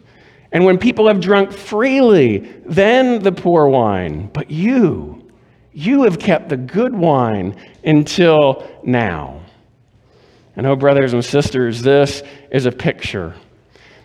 And 0.51 0.65
when 0.65 0.77
people 0.77 1.07
have 1.07 1.21
drunk 1.21 1.53
freely, 1.53 2.39
then 2.67 3.23
the 3.23 3.31
poor 3.31 3.69
wine. 3.69 4.29
But 4.33 4.51
you, 4.51 5.18
you 5.73 6.05
have 6.05 6.19
kept 6.19 6.49
the 6.49 6.57
good 6.57 6.95
wine 6.95 7.57
until 7.85 8.69
now. 8.83 9.41
And 10.57 10.67
oh, 10.67 10.75
brothers 10.77 11.13
and 11.13 11.25
sisters, 11.25 11.83
this 11.83 12.23
is 12.51 12.67
a 12.67 12.73
picture. 12.73 13.35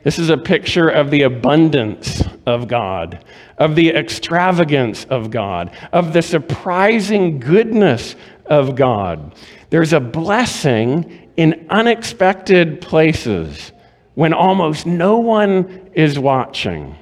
This 0.03 0.19
is 0.19 0.29
a 0.29 0.37
picture 0.37 0.89
of 0.89 1.09
the 1.09 1.23
abundance 1.23 2.21
of 2.45 2.67
God, 2.67 3.23
of 3.57 3.75
the 3.75 3.89
extravagance 3.89 5.05
of 5.05 5.31
God, 5.31 5.75
of 5.91 6.13
the 6.13 6.21
surprising 6.21 7.39
goodness 7.39 8.15
of 8.45 8.75
God. 8.75 9.33
There's 9.69 9.93
a 9.93 9.99
blessing 9.99 11.29
in 11.37 11.65
unexpected 11.69 12.81
places 12.81 13.71
when 14.13 14.33
almost 14.33 14.85
no 14.85 15.17
one 15.17 15.89
is 15.93 16.19
watching. 16.19 16.95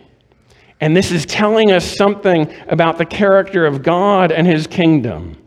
And 0.81 0.97
this 0.97 1.11
is 1.11 1.27
telling 1.27 1.71
us 1.71 1.95
something 1.95 2.51
about 2.67 2.97
the 2.97 3.05
character 3.05 3.67
of 3.67 3.83
God 3.83 4.31
and 4.31 4.47
his 4.47 4.65
kingdom. 4.65 5.37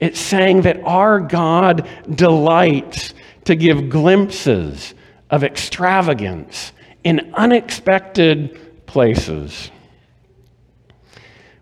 It's 0.00 0.18
saying 0.18 0.62
that 0.62 0.82
our 0.82 1.20
God 1.20 1.86
delights 2.14 3.12
to 3.44 3.54
give 3.54 3.90
glimpses 3.90 4.94
of 5.30 5.44
extravagance 5.44 6.72
in 7.04 7.32
unexpected 7.34 8.86
places. 8.86 9.70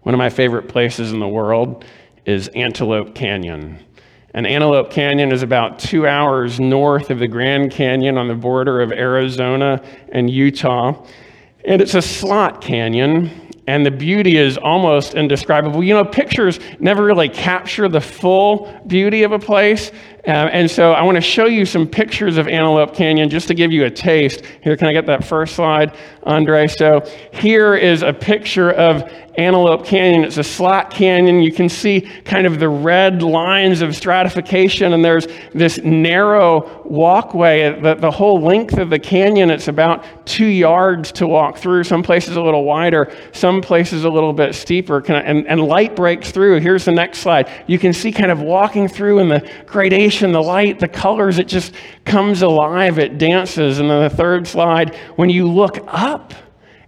One 0.02 0.14
of 0.14 0.18
my 0.18 0.30
favorite 0.30 0.68
places 0.68 1.12
in 1.12 1.18
the 1.18 1.26
world 1.26 1.84
is 2.24 2.46
Antelope 2.48 3.14
Canyon. 3.14 3.84
And 4.34 4.46
Antelope 4.46 4.90
Canyon 4.90 5.32
is 5.32 5.42
about 5.42 5.80
two 5.80 6.06
hours 6.06 6.60
north 6.60 7.10
of 7.10 7.18
the 7.18 7.26
Grand 7.26 7.72
Canyon 7.72 8.18
on 8.18 8.28
the 8.28 8.34
border 8.34 8.80
of 8.80 8.92
Arizona 8.92 9.82
and 10.12 10.30
Utah. 10.30 11.04
And 11.66 11.82
it's 11.82 11.94
a 11.94 12.02
slot 12.02 12.60
canyon, 12.60 13.30
and 13.66 13.84
the 13.84 13.90
beauty 13.90 14.36
is 14.36 14.56
almost 14.56 15.14
indescribable. 15.14 15.82
You 15.82 15.94
know, 15.94 16.04
pictures 16.04 16.60
never 16.78 17.04
really 17.04 17.28
capture 17.28 17.88
the 17.88 18.00
full 18.00 18.72
beauty 18.86 19.24
of 19.24 19.32
a 19.32 19.38
place. 19.40 19.90
Uh, 20.26 20.48
and 20.52 20.68
so 20.68 20.92
I 20.92 21.02
want 21.02 21.16
to 21.16 21.20
show 21.20 21.46
you 21.46 21.64
some 21.64 21.86
pictures 21.86 22.36
of 22.36 22.48
Antelope 22.48 22.94
Canyon 22.94 23.30
just 23.30 23.46
to 23.48 23.54
give 23.54 23.70
you 23.70 23.84
a 23.84 23.90
taste. 23.90 24.42
Here, 24.62 24.76
can 24.76 24.88
I 24.88 24.92
get 24.92 25.06
that 25.06 25.24
first 25.24 25.54
slide, 25.54 25.96
Andre? 26.24 26.66
So 26.66 27.02
here 27.32 27.76
is 27.76 28.02
a 28.02 28.12
picture 28.12 28.72
of 28.72 29.08
Antelope 29.38 29.84
Canyon. 29.84 30.24
It's 30.24 30.38
a 30.38 30.44
slot 30.44 30.90
canyon. 30.90 31.42
You 31.42 31.52
can 31.52 31.68
see 31.68 32.00
kind 32.00 32.46
of 32.46 32.58
the 32.58 32.68
red 32.68 33.22
lines 33.22 33.82
of 33.82 33.94
stratification, 33.94 34.94
and 34.94 35.04
there's 35.04 35.26
this 35.52 35.78
narrow 35.78 36.82
walkway. 36.84 37.78
The, 37.78 37.96
the 37.96 38.10
whole 38.10 38.40
length 38.40 38.78
of 38.78 38.88
the 38.88 38.98
canyon, 38.98 39.50
it's 39.50 39.68
about 39.68 40.04
two 40.24 40.46
yards 40.46 41.12
to 41.12 41.26
walk 41.26 41.58
through. 41.58 41.84
Some 41.84 42.02
places 42.02 42.36
a 42.36 42.42
little 42.42 42.64
wider, 42.64 43.14
some 43.32 43.60
places 43.60 44.04
a 44.04 44.10
little 44.10 44.32
bit 44.32 44.54
steeper. 44.54 45.04
I, 45.06 45.20
and, 45.20 45.46
and 45.46 45.60
light 45.60 45.94
breaks 45.94 46.30
through. 46.30 46.60
Here's 46.60 46.86
the 46.86 46.92
next 46.92 47.18
slide. 47.18 47.50
You 47.66 47.78
can 47.78 47.92
see 47.92 48.12
kind 48.12 48.30
of 48.30 48.40
walking 48.40 48.88
through 48.88 49.18
in 49.18 49.28
the 49.28 49.48
gradation, 49.66 50.15
the 50.20 50.42
light, 50.42 50.78
the 50.78 50.88
colors, 50.88 51.38
it 51.38 51.48
just 51.48 51.72
comes 52.04 52.42
alive, 52.42 52.98
it 52.98 53.18
dances. 53.18 53.78
And 53.78 53.90
then 53.90 54.02
the 54.02 54.10
third 54.10 54.46
slide, 54.46 54.94
when 55.16 55.30
you 55.30 55.48
look 55.48 55.78
up, 55.86 56.34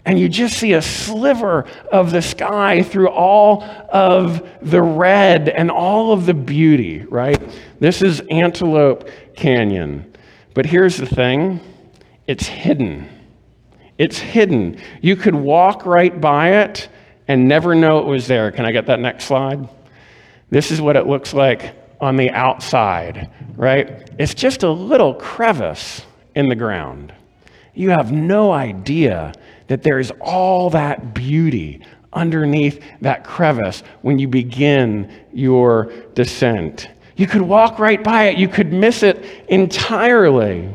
and 0.09 0.19
you 0.19 0.27
just 0.27 0.57
see 0.57 0.73
a 0.73 0.81
sliver 0.81 1.67
of 1.93 2.13
the 2.13 2.23
sky 2.23 2.83
through 2.83 3.11
all 3.11 3.63
of 3.91 4.49
the 4.63 4.81
red 4.81 5.51
and 5.51 5.71
all 5.71 6.13
of 6.13 6.25
the 6.25 6.33
beauty, 6.33 7.05
right? 7.11 7.39
This 7.79 8.01
is 8.01 8.21
Antelope 8.31 9.11
Canyon. 9.37 10.11
But 10.55 10.65
here's 10.65 10.97
the 10.97 11.05
thing 11.05 11.61
it's 12.27 12.47
hidden. 12.47 13.07
It's 13.99 14.19
hidden. 14.19 14.81
You 15.03 15.15
could 15.15 15.35
walk 15.35 15.85
right 15.85 16.19
by 16.19 16.63
it 16.63 16.89
and 17.27 17.47
never 17.47 17.75
know 17.75 17.99
it 17.99 18.07
was 18.07 18.27
there. 18.27 18.51
Can 18.51 18.65
I 18.65 18.73
get 18.73 18.87
that 18.87 19.01
next 19.01 19.25
slide? 19.25 19.69
This 20.49 20.71
is 20.71 20.81
what 20.81 20.97
it 20.97 21.07
looks 21.07 21.35
like 21.35 21.75
on 22.01 22.17
the 22.17 22.31
outside, 22.31 23.31
right? 23.57 24.11
It's 24.19 24.35
just 24.35 24.63
a 24.63 24.71
little 24.71 25.15
crevice 25.15 26.03
in 26.35 26.49
the 26.49 26.55
ground. 26.55 27.13
You 27.75 27.91
have 27.91 28.13
no 28.13 28.53
idea 28.53 29.33
that 29.69 29.83
there 29.83 29.99
is 29.99 30.13
all 30.21 30.71
that 30.71 31.15
beauty 31.15 31.83
underneath 32.13 32.83
that 33.01 33.25
crevice 33.25 33.83
when 34.03 34.19
you 34.19 34.29
begin 34.29 35.13
your 35.33 35.93
descent. 36.15 36.89
You 37.17 37.27
could 37.27 37.43
walk 37.43 37.79
right 37.79 38.03
by 38.03 38.25
it, 38.25 38.39
you 38.39 38.49
could 38.49 38.73
miss 38.73 39.03
it 39.03 39.25
entirely. 39.49 40.73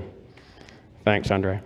Thanks, 1.03 1.31
Andre. 1.31 1.61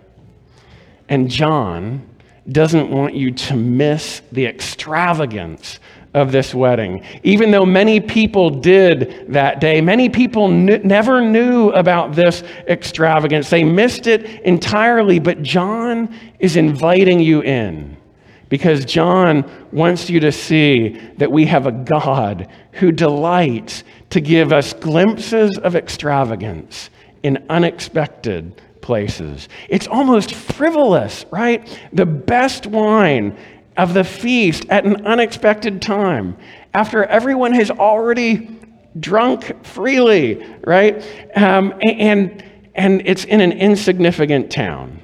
And 1.08 1.30
John 1.30 2.08
doesn't 2.50 2.90
want 2.90 3.14
you 3.14 3.30
to 3.30 3.54
miss 3.54 4.22
the 4.32 4.46
extravagance 4.46 5.80
of 6.14 6.32
this 6.32 6.54
wedding. 6.54 7.04
Even 7.22 7.50
though 7.50 7.66
many 7.66 8.00
people 8.00 8.50
did 8.50 9.26
that 9.28 9.60
day, 9.60 9.80
many 9.80 10.08
people 10.08 10.48
kn- 10.48 10.86
never 10.86 11.20
knew 11.20 11.70
about 11.70 12.14
this 12.14 12.42
extravagance. 12.66 13.50
They 13.50 13.64
missed 13.64 14.06
it 14.06 14.24
entirely, 14.42 15.18
but 15.18 15.42
John 15.42 16.14
is 16.38 16.56
inviting 16.56 17.20
you 17.20 17.42
in 17.42 17.96
because 18.48 18.84
John 18.84 19.50
wants 19.72 20.08
you 20.08 20.20
to 20.20 20.32
see 20.32 20.98
that 21.18 21.30
we 21.30 21.44
have 21.46 21.66
a 21.66 21.72
God 21.72 22.48
who 22.72 22.92
delights 22.92 23.84
to 24.10 24.20
give 24.20 24.52
us 24.52 24.72
glimpses 24.72 25.58
of 25.58 25.76
extravagance 25.76 26.90
in 27.22 27.44
unexpected 27.50 28.60
places. 28.80 29.48
It's 29.68 29.86
almost 29.86 30.34
frivolous, 30.34 31.26
right? 31.30 31.68
The 31.92 32.06
best 32.06 32.66
wine 32.66 33.36
of 33.78 33.94
the 33.94 34.04
feast 34.04 34.66
at 34.68 34.84
an 34.84 35.06
unexpected 35.06 35.80
time 35.80 36.36
after 36.74 37.04
everyone 37.04 37.52
has 37.54 37.70
already 37.70 38.50
drunk 38.98 39.64
freely, 39.64 40.44
right? 40.66 41.02
Um, 41.36 41.72
and, 41.82 42.44
and 42.74 43.02
it's 43.06 43.24
in 43.24 43.40
an 43.40 43.52
insignificant 43.52 44.50
town 44.50 45.00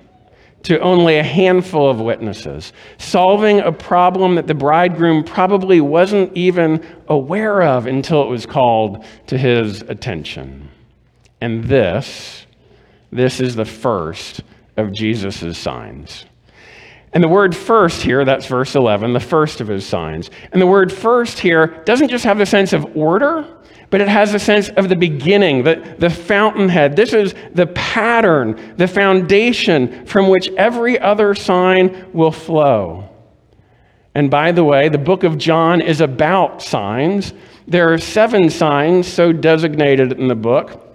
to 0.65 0.81
only 0.81 1.19
a 1.19 1.23
handful 1.23 1.89
of 1.89 2.01
witnesses, 2.01 2.73
solving 2.99 3.61
a 3.61 3.71
problem 3.71 4.35
that 4.35 4.47
the 4.47 4.55
bridegroom 4.55 5.23
probably 5.23 5.81
wasn't 5.81 6.35
even 6.37 6.85
aware 7.09 7.63
of 7.63 7.87
until 7.87 8.23
it 8.23 8.29
was 8.29 8.47
called 8.47 9.05
to 9.27 9.39
his 9.39 9.83
attention. 9.83 10.69
And 11.41 11.65
this, 11.65 12.47
this 13.13 13.41
is 13.41 13.55
the 13.55 13.67
first 13.67 14.43
of 14.77 14.93
Jesus' 14.93 15.59
signs. 15.59 16.25
And 17.15 17.23
the 17.23 17.29
word 17.29 17.57
first 17.57 18.03
here, 18.03 18.25
that's 18.25 18.47
verse 18.47 18.75
11, 18.75 19.13
the 19.13 19.21
first 19.21 19.61
of 19.61 19.69
his 19.69 19.87
signs. 19.87 20.31
And 20.51 20.61
the 20.61 20.67
word 20.67 20.93
first 20.93 21.39
here 21.39 21.69
doesn't 21.85 22.09
just 22.09 22.25
have 22.25 22.39
the 22.39 22.47
sense 22.47 22.73
of 22.73 22.97
order, 22.97 23.47
but 23.89 24.01
it 24.01 24.09
has 24.09 24.35
a 24.35 24.39
sense 24.41 24.69
of 24.71 24.89
the 24.89 24.97
beginning, 24.97 25.63
the, 25.63 25.95
the 25.99 26.11
fountainhead. 26.11 26.97
This 26.97 27.13
is 27.13 27.33
the 27.53 27.69
pattern, 27.69 28.75
the 28.77 28.89
foundation 28.89 30.05
from 30.07 30.29
which 30.29 30.49
every 30.57 30.99
other 30.99 31.37
sign 31.37 32.11
will 32.13 32.33
flow. 32.33 33.09
And 34.17 34.29
by 34.29 34.51
the 34.51 34.65
way, 34.65 34.89
the 34.89 34.99
book 34.99 35.23
of 35.23 35.39
John 35.39 35.81
is 35.81 36.01
about 36.01 36.63
signs. 36.63 37.33
There 37.69 37.93
are 37.93 37.99
seven 37.99 38.51
signs 38.51 39.07
so 39.07 39.33
designated 39.33 40.13
in 40.13 40.27
the 40.27 40.35
book. 40.35 40.94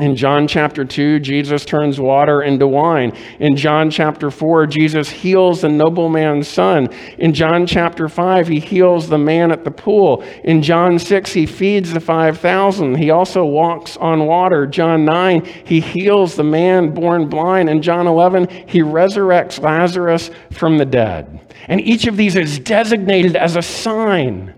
In 0.00 0.16
John 0.16 0.48
chapter 0.48 0.82
2, 0.82 1.20
Jesus 1.20 1.66
turns 1.66 2.00
water 2.00 2.40
into 2.40 2.66
wine. 2.66 3.12
In 3.38 3.54
John 3.54 3.90
chapter 3.90 4.30
4, 4.30 4.66
Jesus 4.66 5.10
heals 5.10 5.60
the 5.60 5.68
nobleman's 5.68 6.48
son. 6.48 6.88
In 7.18 7.34
John 7.34 7.66
chapter 7.66 8.08
5, 8.08 8.48
he 8.48 8.60
heals 8.60 9.10
the 9.10 9.18
man 9.18 9.52
at 9.52 9.62
the 9.62 9.70
pool. 9.70 10.22
In 10.42 10.62
John 10.62 10.98
6, 10.98 11.32
he 11.32 11.44
feeds 11.44 11.92
the 11.92 12.00
5,000. 12.00 12.96
He 12.96 13.10
also 13.10 13.44
walks 13.44 13.98
on 13.98 14.24
water. 14.24 14.66
John 14.66 15.04
9, 15.04 15.44
he 15.64 15.80
heals 15.80 16.34
the 16.34 16.44
man 16.44 16.94
born 16.94 17.28
blind. 17.28 17.68
In 17.68 17.82
John 17.82 18.06
11, 18.06 18.48
he 18.66 18.80
resurrects 18.80 19.60
Lazarus 19.60 20.30
from 20.50 20.78
the 20.78 20.86
dead. 20.86 21.40
And 21.68 21.78
each 21.78 22.06
of 22.06 22.16
these 22.16 22.36
is 22.36 22.58
designated 22.58 23.36
as 23.36 23.54
a 23.54 23.62
sign. 23.62 24.54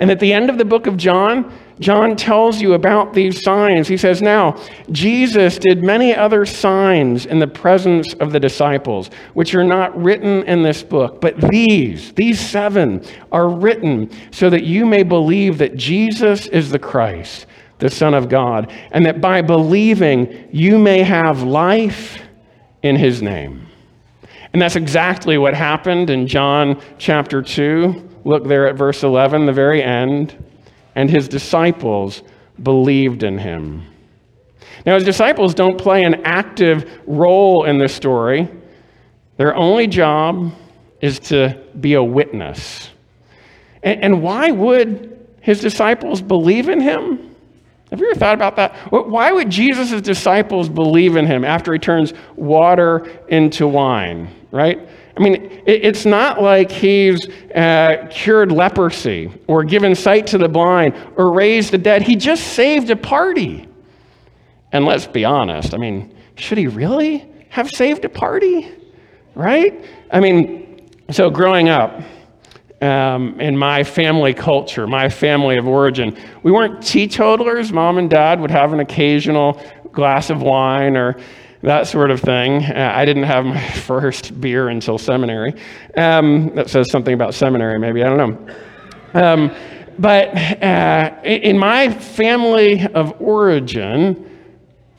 And 0.00 0.10
at 0.10 0.18
the 0.18 0.32
end 0.32 0.50
of 0.50 0.58
the 0.58 0.64
book 0.64 0.88
of 0.88 0.96
John, 0.96 1.52
John 1.80 2.14
tells 2.14 2.60
you 2.60 2.74
about 2.74 3.14
these 3.14 3.42
signs. 3.42 3.88
He 3.88 3.96
says, 3.96 4.20
Now, 4.20 4.62
Jesus 4.92 5.58
did 5.58 5.82
many 5.82 6.14
other 6.14 6.44
signs 6.44 7.24
in 7.24 7.38
the 7.38 7.46
presence 7.46 8.12
of 8.14 8.32
the 8.32 8.38
disciples, 8.38 9.08
which 9.32 9.54
are 9.54 9.64
not 9.64 9.96
written 10.00 10.42
in 10.44 10.62
this 10.62 10.82
book, 10.82 11.22
but 11.22 11.40
these, 11.40 12.12
these 12.12 12.38
seven, 12.38 13.02
are 13.32 13.48
written 13.48 14.10
so 14.30 14.50
that 14.50 14.64
you 14.64 14.84
may 14.84 15.02
believe 15.02 15.56
that 15.58 15.74
Jesus 15.74 16.46
is 16.48 16.70
the 16.70 16.78
Christ, 16.78 17.46
the 17.78 17.88
Son 17.90 18.12
of 18.12 18.28
God, 18.28 18.70
and 18.92 19.06
that 19.06 19.22
by 19.22 19.40
believing 19.40 20.48
you 20.52 20.78
may 20.78 21.02
have 21.02 21.42
life 21.42 22.20
in 22.82 22.96
his 22.96 23.22
name. 23.22 23.66
And 24.52 24.60
that's 24.60 24.76
exactly 24.76 25.38
what 25.38 25.54
happened 25.54 26.10
in 26.10 26.26
John 26.26 26.82
chapter 26.98 27.40
2. 27.40 28.08
Look 28.24 28.44
there 28.44 28.66
at 28.66 28.76
verse 28.76 29.02
11, 29.02 29.46
the 29.46 29.52
very 29.52 29.82
end 29.82 30.36
and 30.94 31.10
his 31.10 31.28
disciples 31.28 32.22
believed 32.62 33.22
in 33.22 33.38
him. 33.38 33.86
Now, 34.86 34.94
his 34.94 35.04
disciples 35.04 35.54
don't 35.54 35.78
play 35.78 36.04
an 36.04 36.22
active 36.24 37.00
role 37.06 37.64
in 37.64 37.78
this 37.78 37.94
story. 37.94 38.48
Their 39.36 39.54
only 39.54 39.86
job 39.86 40.52
is 41.00 41.18
to 41.20 41.60
be 41.78 41.94
a 41.94 42.02
witness. 42.02 42.90
And, 43.82 44.02
and 44.02 44.22
why 44.22 44.50
would 44.50 45.26
his 45.40 45.60
disciples 45.60 46.20
believe 46.20 46.68
in 46.68 46.80
him? 46.80 47.34
Have 47.90 48.00
you 48.00 48.10
ever 48.10 48.18
thought 48.18 48.34
about 48.34 48.56
that? 48.56 48.76
Why 48.92 49.32
would 49.32 49.50
Jesus' 49.50 50.00
disciples 50.00 50.68
believe 50.68 51.16
in 51.16 51.26
him 51.26 51.44
after 51.44 51.72
he 51.72 51.78
turns 51.78 52.12
water 52.36 53.10
into 53.28 53.66
wine, 53.66 54.28
right? 54.52 54.78
I 55.16 55.20
mean, 55.20 55.62
it's 55.66 56.06
not 56.06 56.40
like 56.40 56.70
he's 56.70 57.28
uh, 57.54 58.06
cured 58.10 58.52
leprosy 58.52 59.30
or 59.48 59.64
given 59.64 59.94
sight 59.94 60.26
to 60.28 60.38
the 60.38 60.48
blind 60.48 60.94
or 61.16 61.32
raised 61.32 61.72
the 61.72 61.78
dead. 61.78 62.02
He 62.02 62.16
just 62.16 62.54
saved 62.54 62.90
a 62.90 62.96
party. 62.96 63.68
And 64.72 64.84
let's 64.84 65.06
be 65.06 65.24
honest, 65.24 65.74
I 65.74 65.78
mean, 65.78 66.14
should 66.36 66.58
he 66.58 66.68
really 66.68 67.26
have 67.48 67.68
saved 67.70 68.04
a 68.04 68.08
party? 68.08 68.68
Right? 69.34 69.84
I 70.12 70.20
mean, 70.20 70.88
so 71.10 71.28
growing 71.28 71.68
up, 71.68 72.00
um, 72.80 73.38
in 73.40 73.56
my 73.56 73.84
family 73.84 74.32
culture, 74.32 74.86
my 74.86 75.08
family 75.08 75.58
of 75.58 75.66
origin, 75.66 76.16
we 76.42 76.50
weren't 76.50 76.82
teetotalers. 76.82 77.72
Mom 77.72 77.98
and 77.98 78.08
dad 78.08 78.40
would 78.40 78.50
have 78.50 78.72
an 78.72 78.80
occasional 78.80 79.60
glass 79.92 80.30
of 80.30 80.40
wine 80.40 80.96
or 80.96 81.16
that 81.62 81.86
sort 81.86 82.10
of 82.10 82.20
thing. 82.20 82.64
Uh, 82.64 82.92
I 82.94 83.04
didn't 83.04 83.24
have 83.24 83.44
my 83.44 83.60
first 83.70 84.40
beer 84.40 84.68
until 84.68 84.98
seminary. 84.98 85.54
Um, 85.96 86.54
that 86.54 86.70
says 86.70 86.90
something 86.90 87.14
about 87.14 87.34
seminary, 87.34 87.78
maybe. 87.78 88.02
I 88.02 88.08
don't 88.08 88.18
know. 88.18 88.54
Um, 89.12 89.54
but 89.98 90.28
uh, 90.62 91.14
in 91.24 91.58
my 91.58 91.92
family 91.92 92.86
of 92.94 93.20
origin, 93.20 94.26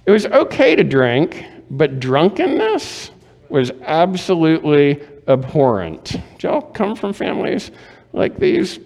it 0.06 0.12
was 0.12 0.26
okay 0.28 0.76
to 0.76 0.84
drink, 0.84 1.44
but 1.72 2.00
drunkenness 2.00 3.10
was 3.50 3.72
absolutely 3.82 5.02
abhorrent. 5.28 6.18
Do 6.38 6.48
y'all 6.48 6.62
come 6.62 6.96
from 6.96 7.14
families 7.14 7.72
like 8.14 8.38
these? 8.38 8.80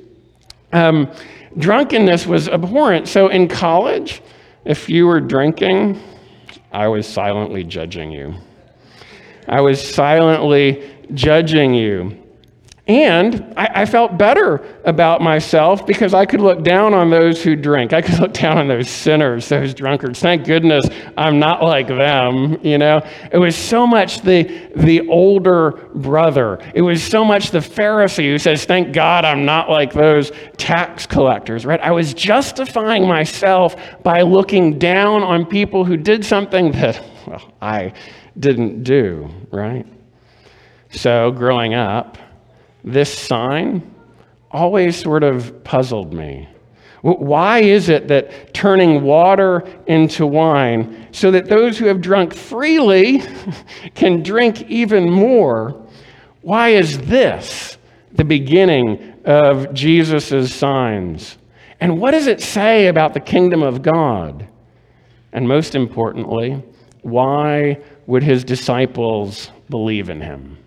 Um, 0.72 1.12
drunkenness 1.58 2.26
was 2.26 2.48
abhorrent. 2.48 3.08
So 3.08 3.28
in 3.28 3.48
college, 3.48 4.22
if 4.64 4.90
you 4.90 5.08
were 5.08 5.20
drinking, 5.20 6.02
I 6.76 6.90
was 6.90 7.08
silently 7.08 7.64
judging 7.64 8.12
you. 8.12 8.36
I 9.48 9.62
was 9.62 9.82
silently 9.82 10.92
judging 11.14 11.74
you. 11.74 12.22
And 12.88 13.52
I, 13.58 13.82
I, 13.82 13.86
felt 13.88 14.16
better 14.16 14.64
about 14.84 15.20
myself 15.20 15.88
because 15.88 16.14
I 16.14 16.28
could 16.28 16.40
look 16.40 16.64
down 16.64 16.94
on 16.94 17.10
those 17.10 17.44
who 17.44 17.56
drink. 17.56 17.94
I 17.94 18.02
could 18.04 18.20
look 18.20 18.34
down 18.34 18.60
on 18.60 18.68
those 18.68 18.88
sinners, 18.88 19.50
those 19.50 19.74
drunkards. 19.74 20.20
Thank 20.20 20.46
goodness 20.46 20.86
I'm 21.18 21.40
not 21.40 21.64
like 21.64 21.88
them, 21.88 22.60
you 22.64 22.78
know? 22.78 23.02
It 23.32 23.40
was 23.40 23.56
so 23.56 23.88
much 23.88 24.22
the, 24.22 24.44
the 24.76 25.08
older 25.08 25.72
brother. 25.96 26.60
It 26.76 26.84
was 26.84 27.04
so 27.04 27.26
much 27.26 27.50
the 27.50 27.58
Pharisee 27.58 28.30
who 28.30 28.38
says, 28.38 28.66
Thank 28.66 28.94
God 28.94 29.26
I'm 29.26 29.46
not 29.46 29.68
like 29.68 29.92
those 29.92 30.32
tax 30.58 31.08
collectors, 31.08 31.66
right? 31.66 31.80
I 31.82 31.90
was 31.90 32.14
justifying 32.14 33.08
myself 33.08 33.76
by 34.04 34.22
looking 34.22 34.78
down 34.78 35.24
on 35.24 35.48
people 35.48 35.86
who 35.86 35.98
did 35.98 36.24
something 36.24 36.72
that, 36.74 37.04
well, 37.26 37.52
I 37.60 37.94
didn't 38.38 38.84
do, 38.84 39.28
right? 39.52 39.88
So 40.92 41.32
growing 41.32 41.74
up, 41.74 42.20
this 42.86 43.12
sign 43.12 43.92
always 44.52 44.96
sort 44.96 45.24
of 45.24 45.64
puzzled 45.64 46.14
me. 46.14 46.48
Why 47.02 47.60
is 47.60 47.90
it 47.90 48.08
that 48.08 48.54
turning 48.54 49.04
water 49.04 49.64
into 49.86 50.26
wine 50.26 51.08
so 51.12 51.30
that 51.32 51.50
those 51.50 51.78
who 51.78 51.86
have 51.86 52.02
drunk 52.02 52.34
freely 52.34 53.22
can 53.96 54.24
drink 54.24 54.64
even 54.70 55.12
more? 55.12 55.86
Why 56.42 56.70
is 56.70 56.98
this 57.00 57.78
the 58.14 58.24
beginning 58.24 59.14
of 59.26 59.74
Jesus' 59.74 60.54
signs? 60.54 61.38
And 61.80 62.00
what 62.00 62.12
does 62.12 62.28
it 62.28 62.42
say 62.42 62.88
about 62.88 63.14
the 63.14 63.20
kingdom 63.20 63.62
of 63.62 63.82
God? 63.82 64.48
And 65.34 65.48
most 65.48 65.76
importantly, 65.76 66.64
why 67.02 67.80
would 68.08 68.24
his 68.24 68.44
disciples 68.44 69.52
believe 69.70 70.10
in 70.10 70.22
him? 70.22 70.58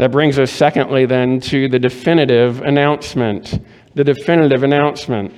That 0.00 0.12
brings 0.12 0.38
us, 0.38 0.50
secondly, 0.50 1.04
then, 1.04 1.40
to 1.40 1.68
the 1.68 1.78
definitive 1.78 2.62
announcement. 2.62 3.62
The 3.94 4.02
definitive 4.02 4.62
announcement. 4.62 5.34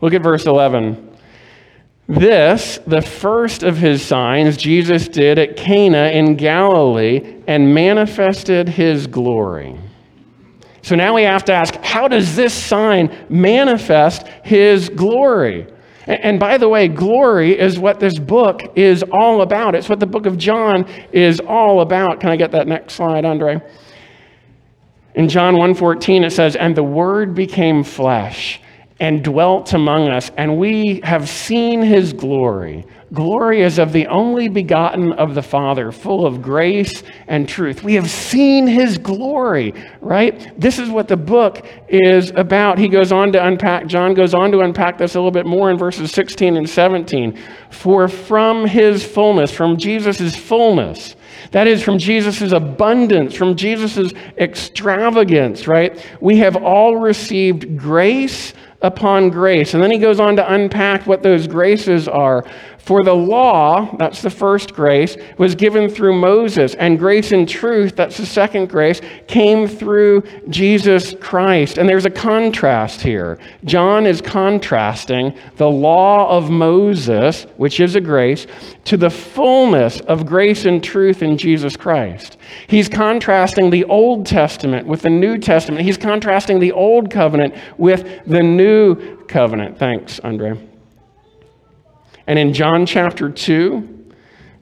Look 0.00 0.14
at 0.14 0.22
verse 0.22 0.46
11. 0.46 1.18
This, 2.08 2.78
the 2.86 3.02
first 3.02 3.62
of 3.62 3.76
his 3.76 4.00
signs, 4.02 4.56
Jesus 4.56 5.06
did 5.06 5.38
at 5.38 5.58
Cana 5.58 6.06
in 6.14 6.36
Galilee 6.36 7.42
and 7.46 7.74
manifested 7.74 8.70
his 8.70 9.06
glory. 9.06 9.78
So 10.80 10.94
now 10.94 11.14
we 11.14 11.24
have 11.24 11.44
to 11.44 11.52
ask 11.52 11.74
how 11.82 12.08
does 12.08 12.34
this 12.34 12.54
sign 12.54 13.14
manifest 13.28 14.26
his 14.44 14.88
glory? 14.88 15.66
And 16.06 16.40
by 16.40 16.58
the 16.58 16.68
way, 16.68 16.88
glory 16.88 17.58
is 17.58 17.78
what 17.78 18.00
this 18.00 18.18
book 18.18 18.62
is 18.74 19.04
all 19.12 19.42
about. 19.42 19.74
It's 19.74 19.88
what 19.88 20.00
the 20.00 20.06
book 20.06 20.26
of 20.26 20.36
John 20.36 20.86
is 21.12 21.40
all 21.40 21.80
about. 21.80 22.20
Can 22.20 22.30
I 22.30 22.36
get 22.36 22.50
that 22.52 22.66
next 22.66 22.94
slide, 22.94 23.24
Andre? 23.24 23.60
In 25.14 25.28
John 25.28 25.56
1:14 25.56 26.24
it 26.24 26.30
says, 26.30 26.56
"And 26.56 26.74
the 26.74 26.82
word 26.82 27.34
became 27.34 27.82
flesh 27.82 28.61
and 29.02 29.24
dwelt 29.24 29.72
among 29.72 30.08
us, 30.08 30.30
and 30.36 30.56
we 30.56 31.00
have 31.02 31.28
seen 31.28 31.82
his 31.82 32.12
glory. 32.12 32.86
Glory 33.12 33.60
is 33.62 33.80
of 33.80 33.92
the 33.92 34.06
only 34.06 34.48
begotten 34.48 35.12
of 35.14 35.34
the 35.34 35.42
Father, 35.42 35.90
full 35.90 36.24
of 36.24 36.40
grace 36.40 37.02
and 37.26 37.48
truth. 37.48 37.82
We 37.82 37.94
have 37.94 38.08
seen 38.08 38.68
his 38.68 38.98
glory, 38.98 39.74
right? 40.00 40.58
This 40.58 40.78
is 40.78 40.88
what 40.88 41.08
the 41.08 41.16
book 41.16 41.66
is 41.88 42.30
about. 42.30 42.78
He 42.78 42.86
goes 42.86 43.10
on 43.10 43.32
to 43.32 43.44
unpack, 43.44 43.88
John 43.88 44.14
goes 44.14 44.34
on 44.34 44.52
to 44.52 44.60
unpack 44.60 44.98
this 44.98 45.16
a 45.16 45.18
little 45.18 45.32
bit 45.32 45.46
more 45.46 45.68
in 45.72 45.78
verses 45.78 46.12
16 46.12 46.56
and 46.56 46.70
17. 46.70 47.36
For 47.70 48.06
from 48.06 48.66
his 48.68 49.04
fullness, 49.04 49.50
from 49.50 49.78
Jesus' 49.78 50.36
fullness, 50.36 51.16
that 51.50 51.66
is, 51.66 51.82
from 51.82 51.98
Jesus' 51.98 52.52
abundance, 52.52 53.34
from 53.34 53.56
Jesus' 53.56 54.12
extravagance, 54.38 55.66
right? 55.66 56.06
We 56.20 56.38
have 56.38 56.54
all 56.56 56.96
received 56.96 57.76
grace 57.76 58.54
upon 58.82 59.30
grace. 59.30 59.74
And 59.74 59.82
then 59.82 59.90
he 59.90 59.98
goes 59.98 60.20
on 60.20 60.36
to 60.36 60.52
unpack 60.52 61.06
what 61.06 61.22
those 61.22 61.46
graces 61.46 62.08
are. 62.08 62.44
For 62.82 63.04
the 63.04 63.14
law, 63.14 63.94
that's 63.96 64.22
the 64.22 64.30
first 64.30 64.74
grace, 64.74 65.16
was 65.38 65.54
given 65.54 65.88
through 65.88 66.18
Moses, 66.18 66.74
and 66.74 66.98
grace 66.98 67.30
and 67.30 67.48
truth, 67.48 67.94
that's 67.94 68.16
the 68.16 68.26
second 68.26 68.68
grace, 68.68 69.00
came 69.28 69.68
through 69.68 70.24
Jesus 70.48 71.14
Christ. 71.20 71.78
And 71.78 71.88
there's 71.88 72.06
a 72.06 72.10
contrast 72.10 73.00
here. 73.00 73.38
John 73.64 74.04
is 74.04 74.20
contrasting 74.20 75.32
the 75.58 75.70
law 75.70 76.36
of 76.36 76.50
Moses, 76.50 77.46
which 77.56 77.78
is 77.78 77.94
a 77.94 78.00
grace, 78.00 78.48
to 78.86 78.96
the 78.96 79.10
fullness 79.10 80.00
of 80.00 80.26
grace 80.26 80.64
and 80.64 80.82
truth 80.82 81.22
in 81.22 81.38
Jesus 81.38 81.76
Christ. 81.76 82.36
He's 82.66 82.88
contrasting 82.88 83.70
the 83.70 83.84
Old 83.84 84.26
Testament 84.26 84.88
with 84.88 85.02
the 85.02 85.10
New 85.10 85.38
Testament. 85.38 85.84
He's 85.84 85.96
contrasting 85.96 86.58
the 86.58 86.72
Old 86.72 87.12
Covenant 87.12 87.54
with 87.78 88.26
the 88.26 88.42
New 88.42 89.24
Covenant. 89.26 89.78
Thanks, 89.78 90.18
Andre. 90.20 90.71
And 92.26 92.38
in 92.38 92.54
John 92.54 92.86
chapter 92.86 93.30
2, 93.30 94.12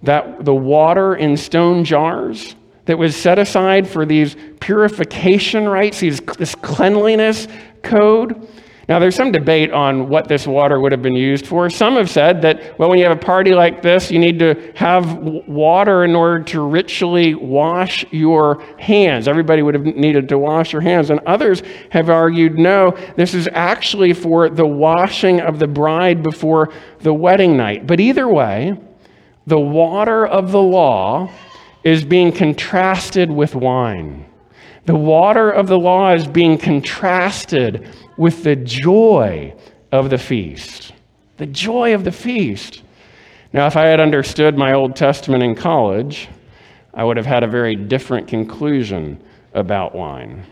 that 0.03 0.45
the 0.45 0.55
water 0.55 1.15
in 1.15 1.37
stone 1.37 1.85
jars 1.85 2.55
that 2.87 2.99
was 2.99 3.15
set 3.15 3.39
aside 3.39 3.87
for 3.87 4.07
these 4.07 4.37
purification 4.61 5.69
rites, 5.69 6.01
these, 6.01 6.21
this 6.39 6.55
cleanliness 6.55 7.47
code, 7.83 8.49
now, 8.91 8.99
there's 8.99 9.15
some 9.15 9.31
debate 9.31 9.71
on 9.71 10.09
what 10.09 10.27
this 10.27 10.49
water 10.49 10.81
would 10.81 10.91
have 10.91 11.01
been 11.01 11.15
used 11.15 11.47
for. 11.47 11.71
Some 11.71 11.95
have 11.95 12.11
said 12.11 12.43
that, 12.43 12.77
well, 12.77 12.91
when 12.91 12.99
you 12.99 13.05
have 13.05 13.17
a 13.17 13.21
party 13.21 13.55
like 13.55 13.83
this, 13.83 14.11
you 14.11 14.19
need 14.19 14.41
to 14.41 14.73
have 14.75 15.17
water 15.47 16.03
in 16.03 16.17
order 16.17 16.43
to 16.47 16.61
ritually 16.63 17.37
wash 17.37 18.05
your 18.11 18.61
hands. 18.81 19.29
Everybody 19.29 19.63
would 19.63 19.75
have 19.75 19.85
needed 19.85 20.29
to 20.31 20.39
wash 20.39 20.73
their 20.73 20.81
hands. 20.81 21.11
And 21.11 21.21
others 21.21 21.63
have 21.91 22.11
argued, 22.11 22.59
no, 22.59 22.99
this 23.15 23.33
is 23.33 23.49
actually 23.53 24.13
for 24.13 24.51
the 24.51 24.67
washing 24.67 25.41
of 25.41 25.61
the 25.61 25.69
bride 25.69 26.25
before 26.25 26.73
the 26.99 27.15
wedding 27.15 27.57
night. 27.57 27.87
But 27.87 28.01
either 28.01 28.27
way, 28.27 28.77
the 29.47 29.61
water 29.61 30.27
of 30.27 30.51
the 30.51 30.63
law 30.63 31.33
is 31.85 32.05
being 32.05 32.33
contrasted 32.33 33.31
with 33.31 33.55
wine. 33.55 34.27
The 34.91 34.97
water 34.97 35.53
of 35.53 35.69
the 35.69 35.79
law 35.79 36.13
is 36.15 36.27
being 36.27 36.59
contrasted 36.59 37.87
with 38.17 38.43
the 38.43 38.57
joy 38.57 39.55
of 39.93 40.11
the 40.11 40.19
feast. 40.19 40.91
The 41.37 41.47
joy 41.47 41.95
of 41.95 42.03
the 42.03 42.11
feast. 42.11 42.83
Now, 43.53 43.69
if 43.69 43.77
I 43.77 43.85
had 43.85 44.01
understood 44.01 44.59
my 44.59 44.73
Old 44.73 44.97
Testament 44.97 45.45
in 45.45 45.55
college, 45.55 46.29
I 46.93 47.05
would 47.05 47.19
have 47.19 47.25
had 47.25 47.45
a 47.45 47.47
very 47.47 47.77
different 47.77 48.27
conclusion 48.27 49.23
about 49.55 49.95
wine. 49.95 50.45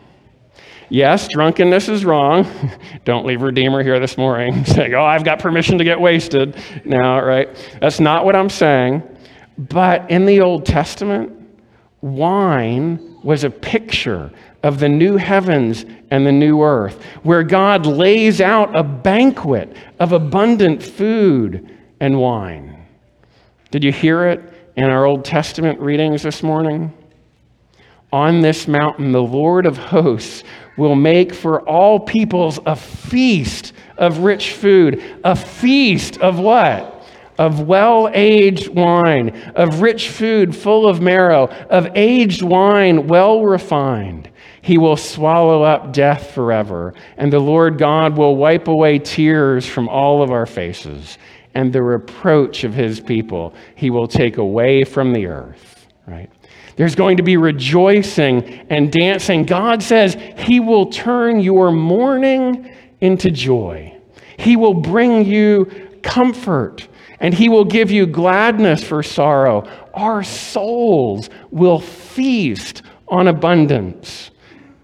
Yes, 0.88 1.26
drunkenness 1.26 1.88
is 1.88 2.04
wrong. 2.04 2.46
Don't 3.04 3.26
leave 3.26 3.42
Redeemer 3.42 3.82
here 3.82 3.98
this 3.98 4.16
morning 4.16 4.64
saying, 4.64 4.94
oh, 4.94 5.02
I've 5.02 5.24
got 5.24 5.40
permission 5.40 5.78
to 5.78 5.84
get 5.84 6.00
wasted. 6.00 6.56
now, 6.84 7.20
right? 7.24 7.48
That's 7.80 7.98
not 7.98 8.24
what 8.24 8.36
I'm 8.36 8.50
saying. 8.50 9.02
But 9.58 10.08
in 10.08 10.26
the 10.26 10.42
Old 10.42 10.64
Testament, 10.64 11.37
wine 12.00 13.18
was 13.22 13.44
a 13.44 13.50
picture 13.50 14.30
of 14.62 14.80
the 14.80 14.88
new 14.88 15.16
heavens 15.16 15.84
and 16.10 16.26
the 16.26 16.32
new 16.32 16.62
earth, 16.62 17.02
where 17.22 17.42
God 17.42 17.86
lays 17.86 18.40
out 18.40 18.74
a 18.76 18.82
banquet 18.82 19.76
of 19.98 20.12
abundant 20.12 20.82
food 20.82 21.76
and 22.00 22.18
wine. 22.18 22.86
Did 23.70 23.84
you 23.84 23.92
hear 23.92 24.26
it 24.28 24.40
in 24.76 24.84
our 24.84 25.04
Old 25.04 25.24
Testament 25.24 25.80
readings 25.80 26.22
this 26.22 26.42
morning? 26.42 26.92
On 28.12 28.40
this 28.40 28.66
mountain, 28.66 29.12
the 29.12 29.22
Lord 29.22 29.66
of 29.66 29.76
hosts 29.76 30.42
will 30.76 30.94
make 30.94 31.34
for 31.34 31.60
all 31.68 32.00
peoples 32.00 32.58
a 32.64 32.74
feast 32.74 33.74
of 33.98 34.18
rich 34.18 34.52
food, 34.52 35.02
a 35.24 35.36
feast 35.36 36.18
of 36.18 36.38
what? 36.38 36.97
Of 37.38 37.60
well 37.60 38.10
aged 38.12 38.68
wine, 38.68 39.30
of 39.54 39.80
rich 39.80 40.10
food 40.10 40.54
full 40.54 40.86
of 40.86 41.00
marrow, 41.00 41.46
of 41.70 41.88
aged 41.94 42.42
wine 42.42 43.06
well 43.06 43.44
refined. 43.44 44.28
He 44.60 44.76
will 44.76 44.96
swallow 44.96 45.62
up 45.62 45.92
death 45.92 46.32
forever, 46.32 46.92
and 47.16 47.32
the 47.32 47.38
Lord 47.38 47.78
God 47.78 48.18
will 48.18 48.36
wipe 48.36 48.68
away 48.68 48.98
tears 48.98 49.64
from 49.64 49.88
all 49.88 50.22
of 50.22 50.30
our 50.30 50.46
faces, 50.46 51.16
and 51.54 51.72
the 51.72 51.82
reproach 51.82 52.64
of 52.64 52.74
his 52.74 53.00
people 53.00 53.54
he 53.76 53.90
will 53.90 54.08
take 54.08 54.36
away 54.36 54.84
from 54.84 55.12
the 55.12 55.26
earth, 55.26 55.86
right? 56.06 56.30
There's 56.76 56.94
going 56.94 57.16
to 57.16 57.22
be 57.22 57.36
rejoicing 57.36 58.66
and 58.70 58.92
dancing. 58.92 59.44
God 59.44 59.82
says 59.82 60.16
he 60.36 60.60
will 60.60 60.86
turn 60.86 61.40
your 61.40 61.72
mourning 61.72 62.72
into 63.00 63.30
joy. 63.30 63.96
He 64.38 64.54
will 64.54 64.74
bring 64.74 65.24
you 65.24 65.64
comfort 66.02 66.86
and 67.20 67.34
he 67.34 67.48
will 67.48 67.64
give 67.64 67.90
you 67.90 68.06
gladness 68.06 68.82
for 68.82 69.02
sorrow. 69.02 69.68
Our 69.94 70.22
souls 70.22 71.30
will 71.50 71.80
feast 71.80 72.82
on 73.08 73.28
abundance 73.28 74.30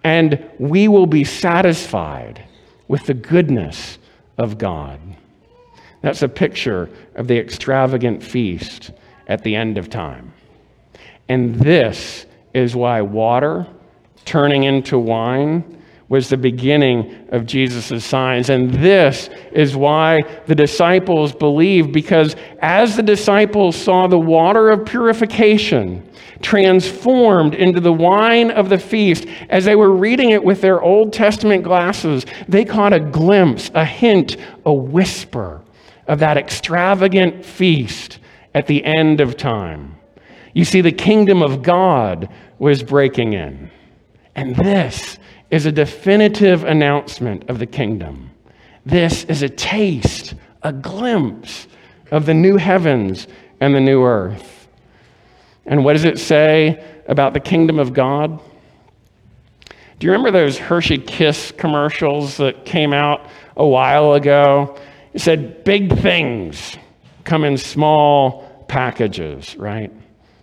and 0.03 0.51
we 0.59 0.88
will 0.88 1.07
be 1.07 1.25
satisfied 1.25 2.44
with 2.88 3.07
the 3.07 3.14
goodness 3.14 3.99
of 4.37 4.59
God. 4.59 5.01
That's 6.03 6.23
a 6.23 6.29
picture 6.29 6.90
of 7.14 7.29
the 7.29 7.38
extravagant 7.38 8.23
feast 8.23 8.90
at 9.27 9.42
the 9.42 9.57
end 9.57 9.79
of 9.79 9.88
time. 9.88 10.35
And 11.29 11.55
this 11.55 12.27
is 12.53 12.77
why 12.77 13.01
water 13.01 13.66
turning 14.27 14.64
into 14.64 14.99
wine 14.99 15.83
was 16.09 16.29
the 16.29 16.37
beginning 16.37 17.29
of 17.31 17.47
Jesus' 17.47 18.05
signs. 18.05 18.51
And 18.51 18.71
this 18.71 19.31
is 19.53 19.75
why 19.75 20.21
the 20.47 20.55
disciples 20.55 21.33
believed, 21.33 21.93
because 21.93 22.37
as 22.61 22.97
the 22.97 23.03
disciples 23.03 23.75
saw 23.75 24.07
the 24.07 24.19
water 24.19 24.71
of 24.71 24.85
purification 24.85 26.09
transformed 26.43 27.55
into 27.55 27.81
the 27.81 27.93
wine 27.93 28.51
of 28.51 28.69
the 28.69 28.79
feast, 28.79 29.27
as 29.49 29.64
they 29.64 29.75
were 29.75 29.90
reading 29.90 30.31
it 30.31 30.45
with 30.45 30.61
their 30.61 30.83
Old 30.83 31.12
Testament 31.12 31.64
glasses, 31.64 32.27
they 32.49 32.64
caught 32.64 32.93
a 32.93 33.01
glimpse, 33.01 33.71
a 33.75 33.85
hint, 33.85 34.37
a 34.67 34.73
whisper 34.73 35.62
of 36.07 36.19
that 36.19 36.37
extravagant 36.37 37.45
feast 37.45 38.19
at 38.55 38.67
the 38.67 38.85
end 38.85 39.21
of 39.21 39.38
time. 39.38 39.97
You 40.53 40.67
see, 40.67 40.83
the 40.83 40.93
kingdom 40.93 41.43
of 41.43 41.62
God 41.62 42.29
was 42.59 42.83
breaking 42.83 43.33
in. 43.33 43.71
And 44.35 44.55
this 44.55 45.19
is 45.55 45.67
a 45.67 45.73
definitive 45.73 46.64
announcement 46.64 47.49
of 47.49 47.61
the 47.61 47.67
kingdom. 47.67 48.29
This 48.85 49.23
is 49.27 49.43
a 49.43 49.49
taste, 49.49 50.35
a 50.64 50.73
glimpse 50.73 51.69
of 52.11 52.27
the 52.27 52.35
new 52.35 52.57
heavens 52.57 53.29
and 53.61 53.73
the 53.73 53.81
new 53.81 54.03
earth. 54.03 54.67
And 55.64 55.85
what 55.85 55.93
does 55.93 56.05
it 56.05 56.19
say 56.19 56.85
about 57.07 57.35
the 57.35 57.40
kingdom 57.40 57.79
of 57.79 57.93
God? 57.93 58.40
Do 60.01 60.07
you 60.09 60.11
remember 60.11 60.33
those 60.33 60.59
Hershey 60.59 60.99
Kiss 60.99 61.53
commercials 61.53 62.37
that 62.38 62.64
came 62.64 62.93
out 62.93 63.25
a 63.57 63.64
while 63.64 64.14
ago? 64.14 64.77
It 65.12 65.21
said, 65.21 65.62
big 65.62 65.97
things 66.01 66.77
come 67.23 67.45
in 67.45 67.59
small 67.59 68.64
packages, 68.67 69.57
right? 69.57 69.93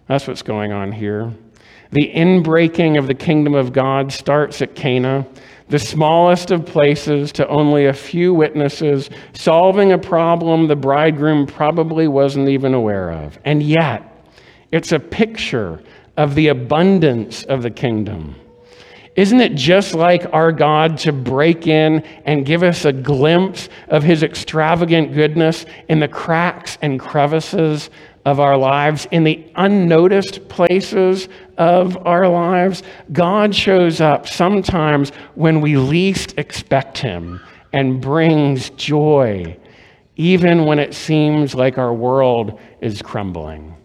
That's 0.07 0.25
what's 0.25 0.41
going 0.41 0.71
on 0.71 0.93
here. 0.93 1.33
The 1.91 2.11
inbreaking 2.13 2.97
of 2.97 3.07
the 3.07 3.13
kingdom 3.13 3.53
of 3.53 3.73
God 3.73 4.13
starts 4.13 4.61
at 4.61 4.75
Cana, 4.75 5.27
the 5.67 5.79
smallest 5.79 6.51
of 6.51 6.65
places 6.65 7.31
to 7.33 7.47
only 7.47 7.85
a 7.85 7.93
few 7.93 8.33
witnesses, 8.33 9.09
solving 9.33 9.91
a 9.91 9.97
problem 9.97 10.67
the 10.67 10.75
bridegroom 10.75 11.47
probably 11.47 12.07
wasn't 12.07 12.47
even 12.47 12.73
aware 12.73 13.11
of. 13.11 13.37
And 13.43 13.61
yet, 13.61 14.03
it's 14.71 14.91
a 14.91 14.99
picture 14.99 15.81
of 16.15 16.35
the 16.35 16.47
abundance 16.47 17.43
of 17.43 17.61
the 17.61 17.69
kingdom. 17.69 18.35
Isn't 19.15 19.41
it 19.41 19.55
just 19.55 19.93
like 19.93 20.33
our 20.33 20.53
God 20.53 20.97
to 20.99 21.11
break 21.11 21.67
in 21.67 22.01
and 22.23 22.45
give 22.45 22.63
us 22.63 22.85
a 22.85 22.93
glimpse 22.93 23.67
of 23.89 24.03
his 24.03 24.23
extravagant 24.23 25.13
goodness 25.13 25.65
in 25.89 25.99
the 25.99 26.07
cracks 26.07 26.77
and 26.81 26.97
crevices 26.97 27.89
of 28.23 28.39
our 28.39 28.55
lives, 28.55 29.07
in 29.11 29.23
the 29.23 29.43
unnoticed 29.55 30.47
places 30.47 31.27
of 31.61 31.95
our 32.07 32.27
lives? 32.27 32.81
God 33.11 33.55
shows 33.55 34.01
up 34.01 34.27
sometimes 34.27 35.11
when 35.35 35.61
we 35.61 35.77
least 35.77 36.33
expect 36.37 36.97
him 36.97 37.39
and 37.71 38.01
brings 38.01 38.71
joy, 38.71 39.55
even 40.15 40.65
when 40.65 40.79
it 40.79 40.95
seems 40.95 41.53
like 41.53 41.77
our 41.77 41.93
world 41.93 42.59
is 42.81 43.03
crumbling, 43.03 43.75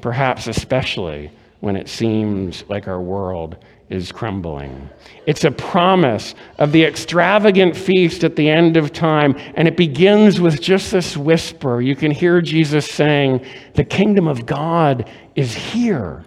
perhaps 0.00 0.46
especially 0.46 1.32
when 1.58 1.74
it 1.74 1.88
seems 1.88 2.62
like 2.68 2.86
our 2.86 3.00
world 3.00 3.56
is 3.88 4.12
crumbling. 4.12 4.88
It's 5.26 5.42
a 5.42 5.50
promise 5.50 6.36
of 6.58 6.70
the 6.70 6.84
extravagant 6.84 7.76
feast 7.76 8.22
at 8.22 8.36
the 8.36 8.48
end 8.48 8.76
of 8.76 8.92
time, 8.92 9.36
and 9.54 9.66
it 9.66 9.76
begins 9.76 10.40
with 10.40 10.60
just 10.60 10.92
this 10.92 11.16
whisper. 11.16 11.80
You 11.80 11.96
can 11.96 12.12
hear 12.12 12.40
Jesus 12.40 12.86
saying, 12.86 13.44
The 13.74 13.84
kingdom 13.84 14.28
of 14.28 14.46
God 14.46 15.10
is 15.34 15.54
here. 15.54 16.24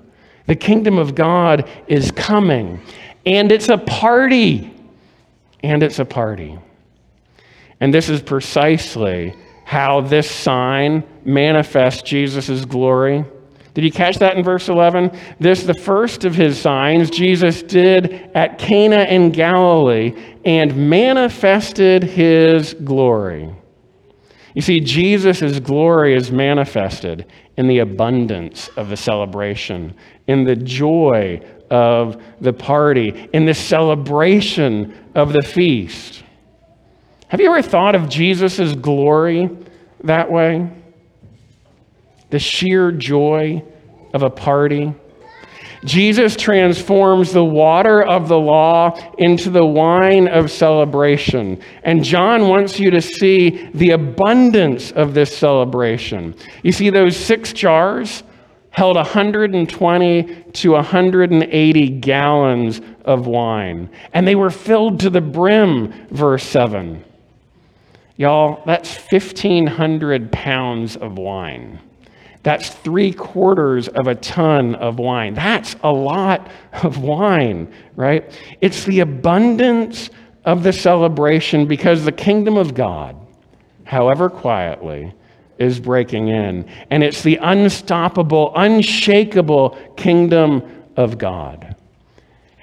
The 0.49 0.55
kingdom 0.57 0.97
of 0.97 1.15
God 1.15 1.69
is 1.87 2.11
coming. 2.11 2.81
And 3.25 3.49
it's 3.51 3.69
a 3.69 3.77
party. 3.77 4.73
And 5.63 5.81
it's 5.81 5.99
a 5.99 6.05
party. 6.05 6.59
And 7.79 7.93
this 7.93 8.09
is 8.09 8.21
precisely 8.21 9.33
how 9.63 10.01
this 10.01 10.29
sign 10.29 11.05
manifests 11.23 12.01
Jesus' 12.01 12.65
glory 12.65 13.23
did 13.79 13.85
you 13.85 13.91
catch 13.91 14.17
that 14.17 14.35
in 14.35 14.43
verse 14.43 14.67
11? 14.67 15.17
This, 15.39 15.63
the 15.63 15.73
first 15.73 16.25
of 16.25 16.35
his 16.35 16.59
signs, 16.59 17.09
Jesus 17.09 17.61
did 17.63 18.29
at 18.35 18.57
Cana 18.57 19.03
in 19.03 19.31
Galilee 19.31 20.15
and 20.43 20.89
manifested 20.89 22.03
his 22.03 22.73
glory. 22.73 23.49
You 24.53 24.61
see, 24.61 24.81
Jesus' 24.81 25.59
glory 25.59 26.15
is 26.15 26.31
manifested 26.31 27.27
in 27.55 27.67
the 27.67 27.79
abundance 27.79 28.69
of 28.75 28.89
the 28.89 28.97
celebration, 28.97 29.95
in 30.29 30.43
the 30.43 30.55
joy 30.55 31.41
of 31.69 32.21
the 32.39 32.53
party, 32.53 33.29
in 33.33 33.45
the 33.45 33.53
celebration 33.53 34.95
of 35.15 35.33
the 35.33 35.41
feast. 35.41 36.23
Have 37.27 37.41
you 37.41 37.49
ever 37.49 37.61
thought 37.61 37.95
of 37.95 38.09
Jesus' 38.09 38.73
glory 38.75 39.49
that 40.03 40.31
way? 40.31 40.69
the 42.29 42.39
sheer 42.39 42.91
joy 42.91 43.63
of 44.13 44.23
a 44.23 44.29
party. 44.29 44.93
Jesus 45.85 46.35
transforms 46.35 47.31
the 47.31 47.43
water 47.43 48.03
of 48.03 48.27
the 48.27 48.37
law 48.37 48.99
into 49.17 49.49
the 49.49 49.65
wine 49.65 50.27
of 50.27 50.51
celebration. 50.51 51.61
And 51.83 52.03
John 52.03 52.49
wants 52.49 52.79
you 52.79 52.91
to 52.91 53.01
see 53.01 53.69
the 53.73 53.91
abundance 53.91 54.91
of 54.91 55.13
this 55.13 55.35
celebration. 55.35 56.35
You 56.63 56.73
see, 56.73 56.89
those 56.89 57.15
six 57.15 57.53
jars 57.53 58.23
held 58.71 58.95
120 58.95 60.43
to 60.53 60.71
180 60.71 61.89
gallons 61.89 62.81
of 63.05 63.27
wine, 63.27 63.89
and 64.13 64.27
they 64.27 64.35
were 64.35 64.49
filled 64.49 64.99
to 64.99 65.09
the 65.09 65.21
brim, 65.21 66.07
verse 66.09 66.43
7. 66.43 67.03
Y'all, 68.17 68.61
that's 68.65 68.97
1,500 69.11 70.31
pounds 70.31 70.97
of 70.97 71.17
wine. 71.17 71.79
That's 72.43 72.69
three 72.69 73.11
quarters 73.11 73.87
of 73.87 74.07
a 74.07 74.15
ton 74.15 74.75
of 74.75 74.97
wine. 74.99 75.33
That's 75.33 75.75
a 75.83 75.91
lot 75.91 76.49
of 76.83 76.99
wine, 76.99 77.73
right? 77.95 78.31
It's 78.61 78.85
the 78.85 79.01
abundance 79.01 80.09
of 80.45 80.63
the 80.63 80.73
celebration 80.73 81.65
because 81.65 82.05
the 82.05 82.11
kingdom 82.11 82.57
of 82.57 82.73
God, 82.73 83.15
however 83.83 84.29
quietly, 84.29 85.13
is 85.59 85.79
breaking 85.79 86.29
in. 86.29 86.67
And 86.89 87.03
it's 87.03 87.21
the 87.21 87.37
unstoppable, 87.41 88.53
unshakable 88.55 89.77
kingdom 89.97 90.85
of 90.95 91.17
God. 91.17 91.75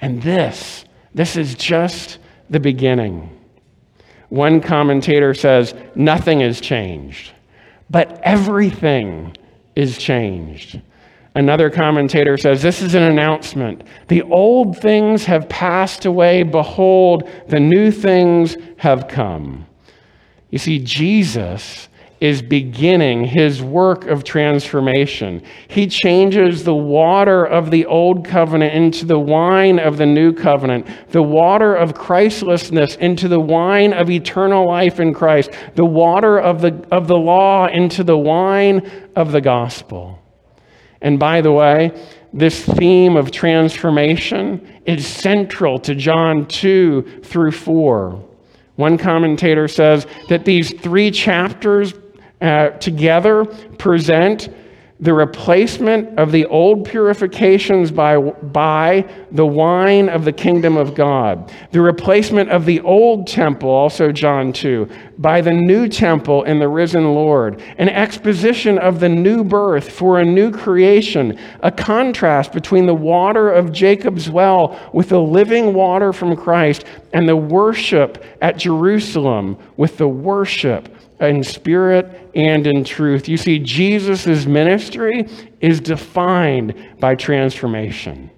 And 0.01 0.21
this, 0.21 0.85
this 1.13 1.35
is 1.35 1.55
just 1.55 2.19
the 2.49 2.59
beginning. 2.59 3.33
One 4.29 4.59
commentator 4.61 5.33
says, 5.33 5.73
nothing 5.95 6.41
has 6.41 6.59
changed, 6.59 7.31
but 7.89 8.19
everything 8.23 9.35
is 9.75 9.97
changed. 9.97 10.81
Another 11.35 11.69
commentator 11.69 12.35
says 12.35 12.63
this 12.63 12.81
is 12.81 12.95
an 12.95 13.03
announcement. 13.03 13.83
The 14.07 14.23
old 14.23 14.79
things 14.79 15.23
have 15.25 15.47
passed 15.47 16.05
away. 16.05 16.41
Behold, 16.41 17.29
the 17.47 17.59
new 17.59 17.91
things 17.91 18.57
have 18.77 19.07
come. 19.07 19.67
You 20.49 20.57
see, 20.57 20.79
Jesus 20.79 21.89
is 22.19 22.41
beginning 22.41 23.25
his 23.25 23.61
work 23.61 24.05
of 24.05 24.23
transformation. 24.23 25.43
He 25.67 25.87
changes 25.87 26.63
the 26.63 26.75
water 26.75 27.45
of 27.45 27.69
the 27.69 27.85
old 27.85 28.25
covenant 28.25 28.73
into 28.73 29.05
the 29.05 29.19
wine 29.19 29.79
of 29.79 29.97
the 29.97 30.05
new 30.05 30.33
covenant, 30.33 30.87
the 31.09 31.21
water 31.21 31.75
of 31.75 31.93
Christlessness 31.93 32.95
into 32.95 33.27
the 33.27 33.39
wine 33.39 33.93
of 33.93 34.09
eternal 34.09 34.67
life 34.67 34.99
in 34.99 35.13
Christ, 35.13 35.51
the 35.75 35.85
water 35.85 36.39
of 36.39 36.61
the, 36.61 36.85
of 36.91 37.07
the 37.07 37.17
law 37.17 37.67
into 37.67 38.03
the 38.03 38.17
wine 38.17 39.09
of 39.15 39.31
the 39.31 39.41
gospel. 39.41 40.19
And 41.01 41.19
by 41.19 41.41
the 41.41 41.51
way, 41.51 41.91
this 42.33 42.63
theme 42.63 43.15
of 43.15 43.31
transformation 43.31 44.81
is 44.85 45.05
central 45.05 45.79
to 45.79 45.93
John 45.93 46.47
2 46.47 47.21
through 47.23 47.51
4. 47.51 48.23
One 48.75 48.97
commentator 48.97 49.67
says 49.67 50.05
that 50.29 50.45
these 50.45 50.71
three 50.79 51.09
chapters 51.11 51.93
uh, 52.41 52.69
together 52.71 53.45
present 53.45 54.49
the 54.99 55.13
replacement 55.13 56.17
of 56.17 56.31
the 56.31 56.45
old 56.47 56.83
purifications 56.83 57.91
by, 57.91 58.17
by 58.17 59.07
the 59.31 59.45
wine 59.45 60.09
of 60.09 60.25
the 60.25 60.31
kingdom 60.31 60.75
of 60.75 60.95
God, 60.95 61.53
the 61.71 61.81
replacement 61.81 62.49
of 62.49 62.65
the 62.65 62.79
old 62.81 63.27
temple, 63.27 63.69
also 63.69 64.11
John 64.11 64.51
2, 64.51 64.89
by 65.19 65.41
the 65.41 65.53
new 65.53 65.87
temple 65.87 66.45
in 66.45 66.57
the 66.57 66.67
risen 66.67 67.13
Lord, 67.13 67.61
an 67.77 67.89
exposition 67.89 68.79
of 68.79 68.99
the 68.99 69.09
new 69.09 69.43
birth 69.43 69.91
for 69.91 70.19
a 70.19 70.25
new 70.25 70.51
creation, 70.51 71.37
a 71.61 71.71
contrast 71.71 72.51
between 72.51 72.87
the 72.87 72.95
water 72.95 73.51
of 73.51 73.71
Jacob's 73.71 74.31
well 74.31 74.79
with 74.93 75.09
the 75.09 75.21
living 75.21 75.75
water 75.75 76.11
from 76.11 76.35
Christ, 76.35 76.85
and 77.13 77.29
the 77.29 77.35
worship 77.35 78.23
at 78.41 78.57
Jerusalem 78.57 79.59
with 79.75 79.97
the 79.97 80.07
worship 80.07 80.89
in 81.19 81.43
spirit 81.43 82.29
and 82.35 82.67
in 82.67 82.83
truth. 82.83 83.27
You 83.27 83.37
see, 83.37 83.59
Jesus' 83.59 84.45
ministry 84.45 85.27
is 85.61 85.79
defined 85.79 86.75
by 86.99 87.15
transformation. 87.15 88.29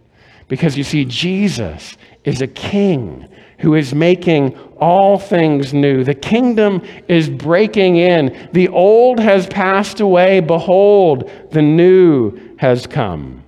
Because 0.47 0.77
you 0.77 0.83
see, 0.83 1.05
Jesus 1.05 1.97
is 2.23 2.41
a 2.41 2.47
king 2.47 3.27
who 3.59 3.75
is 3.75 3.93
making 3.93 4.57
all 4.79 5.19
things 5.19 5.73
new. 5.73 6.03
The 6.03 6.15
kingdom 6.15 6.81
is 7.07 7.29
breaking 7.29 7.97
in. 7.97 8.49
The 8.53 8.69
old 8.69 9.19
has 9.19 9.47
passed 9.47 9.99
away. 9.99 10.39
Behold, 10.39 11.29
the 11.51 11.61
new 11.61 12.55
has 12.57 12.87
come. 12.87 13.43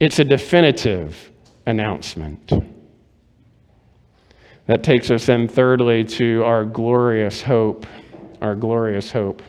It's 0.00 0.18
a 0.18 0.24
definitive 0.24 1.30
announcement. 1.66 2.52
That 4.66 4.82
takes 4.82 5.10
us 5.10 5.26
then, 5.26 5.46
thirdly, 5.46 6.04
to 6.04 6.42
our 6.44 6.64
glorious 6.64 7.42
hope 7.42 7.86
our 8.40 8.54
glorious 8.54 9.12
hope. 9.12 9.42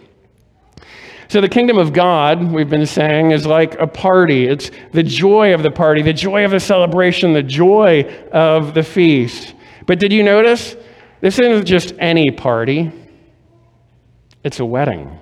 So, 1.28 1.40
the 1.40 1.48
kingdom 1.48 1.78
of 1.78 1.94
God, 1.94 2.52
we've 2.52 2.70
been 2.70 2.86
saying, 2.86 3.32
is 3.32 3.46
like 3.46 3.80
a 3.80 3.88
party. 3.88 4.48
It's 4.48 4.70
the 4.92 5.04
joy 5.04 5.54
of 5.54 5.64
the 5.64 5.72
party, 5.72 6.02
the 6.02 6.12
joy 6.12 6.44
of 6.44 6.52
the 6.52 6.60
celebration, 6.60 7.32
the 7.32 7.42
joy 7.42 8.04
of 8.34 8.74
the 8.74 8.84
feast. 8.84 9.56
But 9.86 9.98
did 9.98 10.12
you 10.12 10.24
notice? 10.24 10.76
This 11.22 11.40
isn't 11.40 11.66
just 11.66 11.94
any 12.00 12.32
party, 12.32 12.92
it's 14.44 14.60
a 14.60 14.66
wedding. 14.66 15.20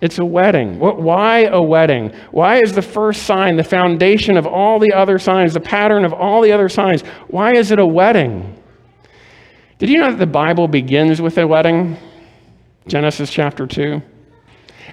It's 0.00 0.18
a 0.18 0.24
wedding. 0.24 0.78
Why 0.78 1.44
a 1.46 1.60
wedding? 1.60 2.12
Why 2.30 2.62
is 2.62 2.72
the 2.72 2.82
first 2.82 3.24
sign 3.24 3.56
the 3.56 3.64
foundation 3.64 4.36
of 4.36 4.46
all 4.46 4.78
the 4.78 4.92
other 4.92 5.18
signs, 5.18 5.54
the 5.54 5.60
pattern 5.60 6.04
of 6.04 6.12
all 6.12 6.40
the 6.40 6.52
other 6.52 6.68
signs? 6.68 7.02
Why 7.28 7.54
is 7.54 7.72
it 7.72 7.80
a 7.80 7.86
wedding? 7.86 8.62
Did 9.78 9.88
you 9.88 9.98
know 9.98 10.10
that 10.10 10.18
the 10.18 10.26
Bible 10.26 10.68
begins 10.68 11.20
with 11.20 11.36
a 11.38 11.46
wedding? 11.46 11.96
Genesis 12.88 13.30
chapter 13.30 13.66
2. 13.66 14.02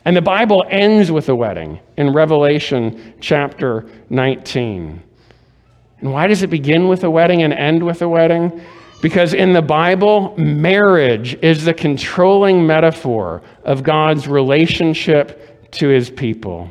And 0.04 0.16
the 0.16 0.22
Bible 0.22 0.64
ends 0.70 1.12
with 1.12 1.30
a 1.30 1.36
wedding 1.36 1.80
in 1.98 2.14
Revelation 2.14 3.16
chapter 3.22 3.90
19. 4.10 5.02
And 6.00 6.14
why 6.14 6.28
does 6.28 6.44
it 6.44 6.50
begin 6.50 6.88
with 6.88 7.04
a 7.04 7.10
wedding 7.10 7.42
and 7.42 7.54
end 7.54 7.82
with 7.82 8.02
a 8.02 8.10
wedding? 8.10 8.62
Because 9.02 9.34
in 9.34 9.54
the 9.54 9.62
Bible, 9.62 10.36
marriage 10.38 11.36
is 11.42 11.66
the 11.66 11.74
controlling 11.74 12.68
metaphor 12.68 13.42
of 13.64 13.82
God's 13.82 14.28
relationship 14.28 15.72
to 15.72 15.88
his 15.88 16.10
people. 16.10 16.70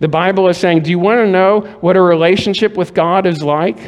The 0.00 0.08
Bible 0.08 0.48
is 0.48 0.58
saying, 0.58 0.82
Do 0.82 0.90
you 0.90 0.98
want 0.98 1.18
to 1.18 1.30
know 1.30 1.60
what 1.80 1.96
a 1.96 2.02
relationship 2.02 2.76
with 2.76 2.94
God 2.94 3.26
is 3.26 3.42
like? 3.42 3.78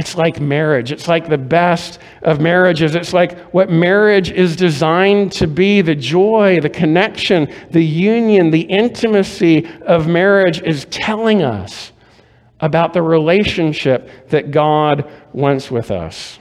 It's 0.00 0.16
like 0.16 0.40
marriage. 0.40 0.92
It's 0.92 1.08
like 1.08 1.28
the 1.28 1.36
best 1.36 1.98
of 2.22 2.40
marriages. 2.40 2.94
It's 2.94 3.12
like 3.12 3.38
what 3.52 3.68
marriage 3.68 4.30
is 4.30 4.56
designed 4.56 5.30
to 5.32 5.46
be 5.46 5.82
the 5.82 5.94
joy, 5.94 6.58
the 6.58 6.70
connection, 6.70 7.52
the 7.70 7.84
union, 7.84 8.50
the 8.50 8.62
intimacy 8.62 9.66
of 9.82 10.08
marriage 10.08 10.62
is 10.62 10.86
telling 10.86 11.42
us 11.42 11.92
about 12.60 12.94
the 12.94 13.02
relationship 13.02 14.30
that 14.30 14.52
God 14.52 15.04
wants 15.34 15.70
with 15.70 15.90
us. 15.90 16.38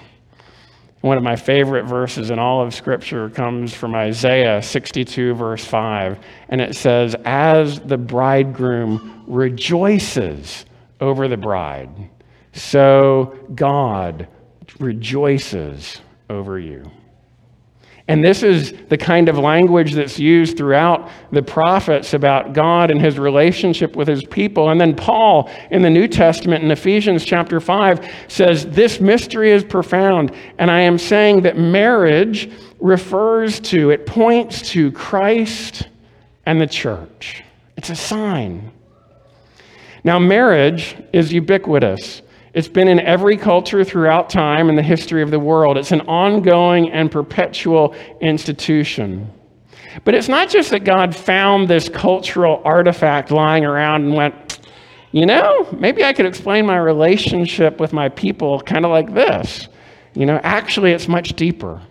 One 1.01 1.17
of 1.17 1.23
my 1.23 1.35
favorite 1.35 1.83
verses 1.83 2.31
in 2.31 2.39
all 2.39 2.65
of 2.65 2.73
Scripture 2.73 3.29
comes 3.29 3.73
from 3.73 3.93
Isaiah 3.93 4.61
62, 4.61 5.33
verse 5.33 5.65
5, 5.65 6.17
and 6.47 6.61
it 6.61 6.77
says, 6.77 7.13
As 7.25 7.81
the 7.81 7.97
bridegroom 7.97 9.25
rejoices 9.27 10.63
over 11.01 11.27
the 11.27 11.35
bride, 11.35 11.89
so 12.53 13.37
God 13.55 14.27
rejoices 14.79 16.01
over 16.29 16.59
you. 16.59 16.89
And 18.09 18.23
this 18.23 18.41
is 18.41 18.73
the 18.89 18.97
kind 18.97 19.29
of 19.29 19.37
language 19.37 19.93
that's 19.93 20.17
used 20.17 20.57
throughout 20.57 21.11
the 21.31 21.43
prophets 21.43 22.15
about 22.15 22.53
God 22.53 22.89
and 22.89 22.99
his 22.99 23.19
relationship 23.19 23.95
with 23.95 24.07
his 24.07 24.23
people. 24.23 24.71
And 24.71 24.81
then 24.81 24.95
Paul 24.95 25.47
in 25.69 25.83
the 25.83 25.91
New 25.91 26.07
Testament 26.07 26.63
in 26.63 26.71
Ephesians 26.71 27.23
chapter 27.23 27.59
5 27.59 28.11
says, 28.27 28.65
This 28.65 28.99
mystery 28.99 29.51
is 29.51 29.63
profound. 29.63 30.33
And 30.57 30.71
I 30.71 30.81
am 30.81 30.97
saying 30.97 31.43
that 31.43 31.59
marriage 31.59 32.49
refers 32.79 33.59
to, 33.59 33.91
it 33.91 34.07
points 34.07 34.71
to 34.71 34.91
Christ 34.91 35.87
and 36.47 36.59
the 36.59 36.65
church. 36.65 37.43
It's 37.77 37.91
a 37.91 37.95
sign. 37.95 38.71
Now, 40.03 40.17
marriage 40.17 40.95
is 41.13 41.31
ubiquitous. 41.31 42.23
It's 42.59 42.67
been 42.67 42.89
in 42.89 42.99
every 42.99 43.37
culture 43.37 43.85
throughout 43.85 44.29
time 44.29 44.67
in 44.67 44.75
the 44.75 44.83
history 44.83 45.21
of 45.21 45.31
the 45.31 45.39
world. 45.39 45.77
It's 45.77 45.93
an 45.93 46.01
ongoing 46.01 46.91
and 46.91 47.09
perpetual 47.09 47.95
institution. 48.19 49.31
But 50.03 50.13
it's 50.13 50.27
not 50.27 50.49
just 50.49 50.69
that 50.71 50.83
God 50.83 51.15
found 51.15 51.69
this 51.69 51.87
cultural 51.87 52.61
artifact 52.65 53.31
lying 53.31 53.63
around 53.63 54.03
and 54.03 54.13
went, 54.13 54.59
you 55.13 55.25
know, 55.25 55.69
maybe 55.71 56.03
I 56.03 56.11
could 56.11 56.25
explain 56.25 56.65
my 56.65 56.75
relationship 56.75 57.79
with 57.79 57.93
my 57.93 58.09
people 58.09 58.59
kind 58.59 58.83
of 58.83 58.91
like 58.91 59.13
this. 59.13 59.69
You 60.13 60.25
know, 60.25 60.41
actually, 60.43 60.91
it's 60.91 61.07
much 61.07 61.37
deeper. 61.37 61.81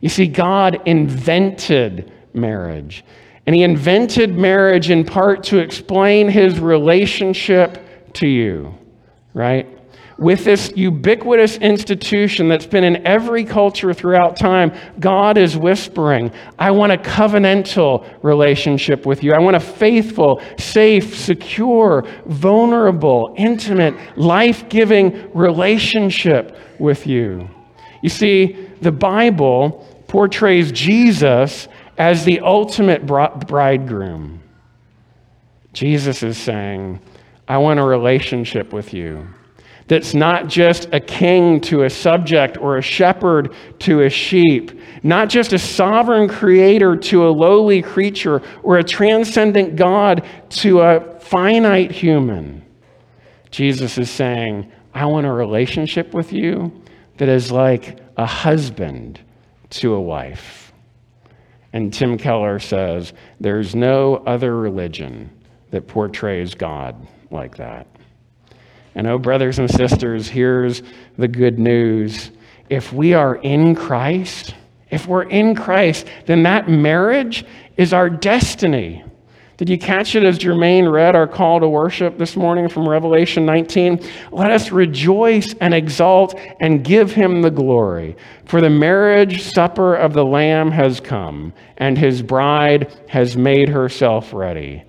You 0.00 0.08
see, 0.08 0.28
God 0.28 0.80
invented 0.86 2.10
marriage. 2.32 3.04
And 3.44 3.54
He 3.54 3.64
invented 3.64 4.34
marriage 4.34 4.88
in 4.88 5.04
part 5.04 5.44
to 5.44 5.58
explain 5.58 6.30
His 6.30 6.58
relationship 6.58 8.14
to 8.14 8.26
you 8.26 8.74
right? 9.38 9.68
With 10.18 10.44
this 10.44 10.72
ubiquitous 10.74 11.58
institution 11.58 12.48
that's 12.48 12.66
been 12.66 12.82
in 12.82 13.06
every 13.06 13.44
culture 13.44 13.94
throughout 13.94 14.36
time, 14.36 14.72
God 14.98 15.38
is 15.38 15.56
whispering, 15.56 16.32
I 16.58 16.72
want 16.72 16.90
a 16.90 16.96
covenantal 16.96 18.04
relationship 18.22 19.06
with 19.06 19.22
you. 19.22 19.32
I 19.32 19.38
want 19.38 19.54
a 19.54 19.60
faithful, 19.60 20.42
safe, 20.58 21.16
secure, 21.16 22.04
vulnerable, 22.26 23.32
intimate, 23.38 23.94
life 24.18 24.68
giving 24.68 25.30
relationship 25.34 26.58
with 26.80 27.06
you. 27.06 27.48
You 28.02 28.08
see, 28.08 28.68
the 28.80 28.92
Bible 28.92 29.86
portrays 30.08 30.72
Jesus 30.72 31.68
as 31.96 32.24
the 32.24 32.40
ultimate 32.40 33.06
bridegroom. 33.06 34.42
Jesus 35.72 36.24
is 36.24 36.36
saying, 36.36 37.00
I 37.48 37.56
want 37.56 37.80
a 37.80 37.84
relationship 37.84 38.74
with 38.74 38.92
you 38.92 39.26
that's 39.88 40.12
not 40.12 40.48
just 40.48 40.86
a 40.92 41.00
king 41.00 41.62
to 41.62 41.84
a 41.84 41.90
subject 41.90 42.58
or 42.58 42.76
a 42.76 42.82
shepherd 42.82 43.54
to 43.78 44.02
a 44.02 44.10
sheep, 44.10 44.78
not 45.02 45.30
just 45.30 45.54
a 45.54 45.58
sovereign 45.58 46.28
creator 46.28 46.94
to 46.94 47.26
a 47.26 47.30
lowly 47.30 47.80
creature 47.80 48.42
or 48.62 48.76
a 48.76 48.84
transcendent 48.84 49.76
God 49.76 50.26
to 50.50 50.82
a 50.82 51.18
finite 51.20 51.90
human. 51.90 52.62
Jesus 53.50 53.96
is 53.96 54.10
saying, 54.10 54.70
I 54.92 55.06
want 55.06 55.26
a 55.26 55.32
relationship 55.32 56.12
with 56.12 56.34
you 56.34 56.70
that 57.16 57.30
is 57.30 57.50
like 57.50 57.98
a 58.18 58.26
husband 58.26 59.20
to 59.70 59.94
a 59.94 60.00
wife. 60.00 60.70
And 61.72 61.94
Tim 61.94 62.18
Keller 62.18 62.58
says, 62.58 63.14
there's 63.40 63.74
no 63.74 64.16
other 64.16 64.54
religion 64.54 65.30
that 65.70 65.86
portrays 65.86 66.54
God 66.54 67.06
like 67.30 67.56
that. 67.56 67.86
And 68.94 69.06
oh, 69.06 69.18
brothers 69.18 69.58
and 69.58 69.70
sisters, 69.70 70.28
here's 70.28 70.82
the 71.16 71.28
good 71.28 71.58
news. 71.58 72.30
If 72.68 72.92
we 72.92 73.14
are 73.14 73.36
in 73.36 73.74
Christ, 73.74 74.54
if 74.90 75.06
we're 75.06 75.22
in 75.22 75.54
Christ, 75.54 76.06
then 76.26 76.42
that 76.44 76.68
marriage 76.68 77.44
is 77.76 77.92
our 77.92 78.10
destiny. 78.10 79.04
Did 79.58 79.68
you 79.68 79.78
catch 79.78 80.14
it 80.14 80.22
as 80.22 80.38
Jermaine 80.38 80.90
read 80.90 81.16
our 81.16 81.26
call 81.26 81.58
to 81.58 81.68
worship 81.68 82.16
this 82.16 82.36
morning 82.36 82.68
from 82.68 82.88
Revelation 82.88 83.44
19? 83.44 84.08
Let 84.30 84.52
us 84.52 84.70
rejoice 84.70 85.52
and 85.60 85.74
exult 85.74 86.38
and 86.60 86.84
give 86.84 87.10
him 87.12 87.42
the 87.42 87.50
glory. 87.50 88.16
For 88.44 88.60
the 88.60 88.70
marriage 88.70 89.42
supper 89.42 89.96
of 89.96 90.12
the 90.12 90.24
Lamb 90.24 90.70
has 90.70 91.00
come, 91.00 91.52
and 91.76 91.98
his 91.98 92.22
bride 92.22 92.96
has 93.08 93.36
made 93.36 93.68
herself 93.68 94.32
ready. 94.32 94.84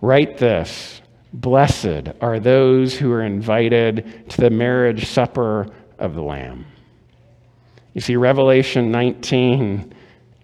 Write 0.00 0.38
this 0.38 1.02
Blessed 1.34 2.12
are 2.20 2.38
those 2.38 2.96
who 2.96 3.10
are 3.10 3.24
invited 3.24 4.30
to 4.30 4.40
the 4.40 4.50
marriage 4.50 5.06
supper 5.06 5.66
of 5.98 6.14
the 6.14 6.22
Lamb. 6.22 6.64
You 7.92 8.00
see, 8.00 8.14
Revelation 8.14 8.92
19 8.92 9.92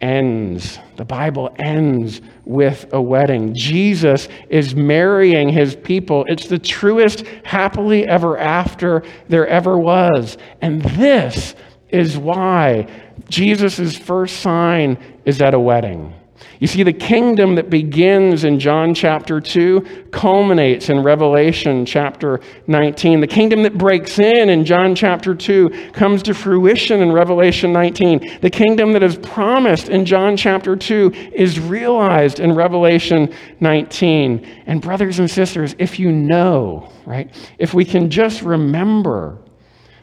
ends, 0.01 0.81
the 0.97 1.05
Bible 1.05 1.55
ends 1.61 2.21
with 2.45 2.93
a 2.93 3.01
wedding. 3.01 3.55
Jesus 3.55 4.27
is 4.49 4.75
marrying 4.75 5.49
his 5.49 5.77
people. 5.77 6.25
It's 6.27 6.49
the 6.49 6.59
truest 6.59 7.25
happily 7.45 8.05
ever 8.09 8.37
after 8.37 9.05
there 9.29 9.47
ever 9.47 9.79
was. 9.79 10.39
And 10.61 10.83
this 10.83 11.55
is 11.91 12.19
why 12.19 12.89
Jesus' 13.29 13.97
first 13.97 14.41
sign 14.41 14.99
is 15.25 15.41
at 15.41 15.55
a 15.55 15.61
wedding. 15.61 16.15
You 16.61 16.67
see, 16.67 16.83
the 16.83 16.93
kingdom 16.93 17.55
that 17.55 17.71
begins 17.71 18.45
in 18.45 18.61
John 18.61 18.95
chapter 18.95 19.41
2 19.41 20.09
culminates 20.11 20.91
in 20.91 21.03
Revelation 21.03 21.87
chapter 21.87 22.41
19. 22.67 23.21
The 23.21 23.27
kingdom 23.27 23.63
that 23.63 23.79
breaks 23.79 24.19
in 24.19 24.51
in 24.51 24.67
John 24.67 24.95
chapter 24.95 25.35
2 25.35 25.93
comes 25.93 26.23
to 26.25 26.35
fruition 26.35 27.01
in 27.01 27.13
Revelation 27.13 27.73
19. 27.73 28.41
The 28.43 28.51
kingdom 28.51 28.93
that 28.93 29.03
is 29.03 29.17
promised 29.17 29.89
in 29.89 30.05
John 30.05 30.37
chapter 30.37 30.77
2 30.77 31.31
is 31.33 31.59
realized 31.59 32.41
in 32.41 32.55
Revelation 32.55 33.35
19. 33.61 34.47
And, 34.67 34.83
brothers 34.83 35.19
and 35.19 35.31
sisters, 35.31 35.75
if 35.79 35.99
you 35.99 36.13
know, 36.13 36.93
right, 37.07 37.35
if 37.59 37.73
we 37.73 37.87
can 37.87 38.11
just 38.11 38.43
remember 38.43 39.39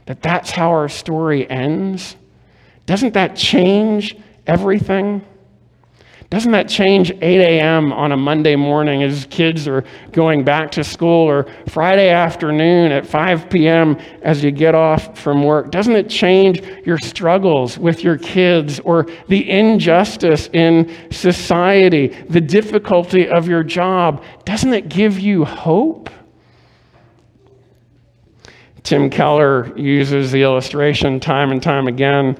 that 0.08 0.24
that's 0.24 0.50
how 0.50 0.70
our 0.70 0.90
story 0.90 1.48
ends, 1.48 2.16
doesn't 2.88 3.14
that 3.14 3.36
change 3.36 4.18
everything? 4.48 5.24
Doesn't 6.30 6.52
that 6.52 6.68
change 6.68 7.12
8 7.12 7.22
a.m. 7.22 7.94
on 7.94 8.12
a 8.12 8.18
Monday 8.18 8.58
morning 8.58 9.02
as 9.02 9.26
kids 9.30 9.66
are 9.66 9.86
going 10.12 10.44
back 10.44 10.72
to 10.72 10.84
school 10.84 11.26
or 11.26 11.46
Friday 11.70 12.10
afternoon 12.10 12.92
at 12.92 13.08
5 13.08 13.50
p.m. 13.50 13.98
as 14.24 14.44
you 14.44 14.52
get 14.52 14.76
off 14.76 15.18
from 15.18 15.44
work? 15.44 15.72
Doesn't 15.72 15.96
it 15.96 16.10
change 16.10 16.62
your 16.86 16.98
struggles 16.98 17.78
with 17.78 18.04
your 18.04 18.18
kids 18.18 18.82
or 18.82 19.06
the 19.30 19.50
injustice 19.50 20.50
in 20.52 20.94
society, 21.12 22.08
the 22.08 22.42
difficulty 22.42 23.30
of 23.30 23.48
your 23.48 23.64
job? 23.64 24.22
Doesn't 24.44 24.74
it 24.74 24.90
give 24.90 25.18
you 25.20 25.46
hope? 25.46 26.10
Tim 28.84 29.10
Keller 29.10 29.78
uses 29.78 30.34
the 30.34 30.42
illustration 30.42 31.22
time 31.22 31.52
and 31.52 31.64
time 31.64 31.88
again 31.88 32.38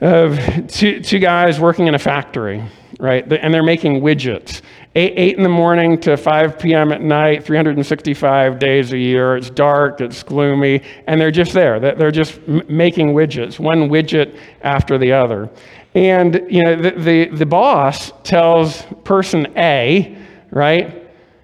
of 0.00 0.38
two, 0.68 1.00
two 1.00 1.18
guys 1.18 1.60
working 1.60 1.88
in 1.88 1.94
a 1.94 1.98
factory 1.98 2.62
right? 2.98 3.30
And 3.32 3.52
they're 3.52 3.62
making 3.62 4.00
widgets. 4.00 4.62
8, 4.94 5.12
8 5.16 5.36
in 5.36 5.42
the 5.42 5.48
morning 5.48 6.00
to 6.00 6.16
5 6.16 6.58
p.m. 6.58 6.92
at 6.92 7.02
night, 7.02 7.44
365 7.44 8.58
days 8.58 8.92
a 8.92 8.98
year. 8.98 9.36
It's 9.36 9.50
dark, 9.50 10.00
it's 10.00 10.22
gloomy, 10.22 10.82
and 11.06 11.20
they're 11.20 11.30
just 11.30 11.52
there. 11.52 11.78
They're 11.78 12.10
just 12.10 12.46
making 12.48 13.08
widgets, 13.08 13.58
one 13.58 13.90
widget 13.90 14.38
after 14.62 14.96
the 14.96 15.12
other. 15.12 15.50
And, 15.94 16.40
you 16.48 16.62
know, 16.62 16.76
the, 16.76 16.90
the, 16.92 17.28
the 17.28 17.46
boss 17.46 18.12
tells 18.22 18.82
person 19.04 19.46
A, 19.56 20.16
right? 20.50 21.02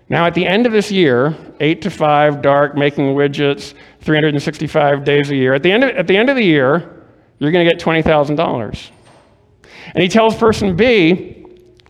Now, 0.08 0.26
at 0.26 0.34
the 0.34 0.46
end 0.46 0.66
of 0.66 0.72
this 0.72 0.90
year, 0.90 1.36
8 1.60 1.82
to 1.82 1.90
5, 1.90 2.42
dark, 2.42 2.76
making 2.76 3.14
widgets, 3.14 3.74
365 4.00 5.04
days 5.04 5.30
a 5.30 5.36
year, 5.36 5.54
at 5.54 5.62
the 5.62 5.72
end 5.72 5.84
of, 5.84 5.90
at 5.90 6.06
the, 6.06 6.16
end 6.16 6.28
of 6.28 6.36
the 6.36 6.44
year, 6.44 7.02
you're 7.38 7.50
going 7.50 7.66
to 7.66 7.70
get 7.70 7.82
$20,000. 7.82 8.90
And 9.94 10.02
he 10.02 10.08
tells 10.08 10.36
person 10.36 10.76
B, 10.76 11.41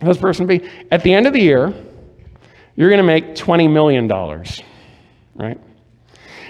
tells 0.03 0.17
person 0.17 0.45
B, 0.45 0.69
at 0.91 1.03
the 1.03 1.13
end 1.13 1.27
of 1.27 1.33
the 1.33 1.41
year, 1.41 1.73
you're 2.75 2.89
going 2.89 2.97
to 2.99 3.03
make 3.03 3.35
$20 3.35 3.71
million, 3.71 4.07
right? 5.35 5.59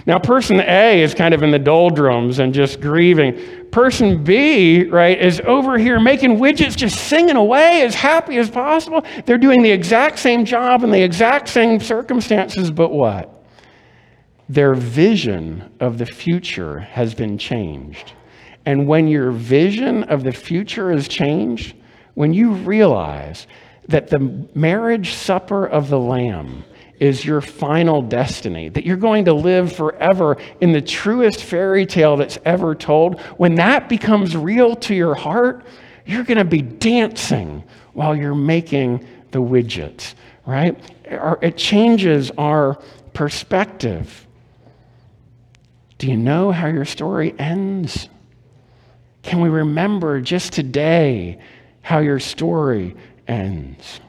Now, 0.05 0.19
person 0.19 0.59
A 0.59 1.01
is 1.01 1.13
kind 1.13 1.33
of 1.33 1.43
in 1.43 1.51
the 1.51 1.59
doldrums 1.59 2.39
and 2.39 2.53
just 2.53 2.81
grieving. 2.81 3.69
Person 3.71 4.23
B, 4.23 4.83
right, 4.83 5.19
is 5.19 5.41
over 5.41 5.77
here 5.77 5.99
making 5.99 6.37
widgets, 6.37 6.75
just 6.75 7.07
singing 7.07 7.37
away 7.37 7.81
as 7.83 7.95
happy 7.95 8.37
as 8.37 8.49
possible. 8.49 9.05
They're 9.25 9.37
doing 9.37 9.63
the 9.63 9.71
exact 9.71 10.19
same 10.19 10.43
job 10.43 10.83
in 10.83 10.91
the 10.91 11.01
exact 11.01 11.47
same 11.47 11.79
circumstances, 11.79 12.69
but 12.69 12.91
what? 12.91 13.45
Their 14.49 14.73
vision 14.75 15.71
of 15.79 15.97
the 15.97 16.05
future 16.05 16.79
has 16.79 17.13
been 17.13 17.37
changed. 17.37 18.11
And 18.65 18.87
when 18.87 19.07
your 19.07 19.31
vision 19.31 20.03
of 20.03 20.23
the 20.23 20.33
future 20.33 20.91
is 20.91 21.07
changed, 21.07 21.75
when 22.13 22.33
you 22.33 22.51
realize 22.53 23.47
that 23.87 24.09
the 24.09 24.19
marriage 24.53 25.13
supper 25.13 25.65
of 25.65 25.89
the 25.89 25.99
Lamb 25.99 26.63
is 26.99 27.25
your 27.25 27.41
final 27.41 28.01
destiny, 28.01 28.69
that 28.69 28.85
you're 28.85 28.95
going 28.95 29.25
to 29.25 29.33
live 29.33 29.73
forever 29.73 30.37
in 30.61 30.71
the 30.71 30.81
truest 30.81 31.43
fairy 31.43 31.85
tale 31.85 32.15
that's 32.15 32.37
ever 32.45 32.75
told, 32.75 33.19
when 33.37 33.55
that 33.55 33.89
becomes 33.89 34.37
real 34.37 34.75
to 34.75 34.95
your 34.95 35.15
heart, 35.15 35.65
you're 36.05 36.23
going 36.23 36.37
to 36.37 36.45
be 36.45 36.61
dancing 36.61 37.63
while 37.93 38.15
you're 38.15 38.35
making 38.35 39.05
the 39.31 39.41
widgets, 39.41 40.13
right? 40.45 40.79
It 41.05 41.57
changes 41.57 42.31
our 42.37 42.75
perspective. 43.13 44.25
Do 45.97 46.07
you 46.07 46.17
know 46.17 46.51
how 46.51 46.67
your 46.67 46.85
story 46.85 47.35
ends? 47.37 48.07
Can 49.23 49.41
we 49.41 49.49
remember 49.49 50.21
just 50.21 50.53
today 50.53 51.39
how 51.83 51.99
your 51.99 52.19
story 52.19 52.95
ends? 53.27 53.99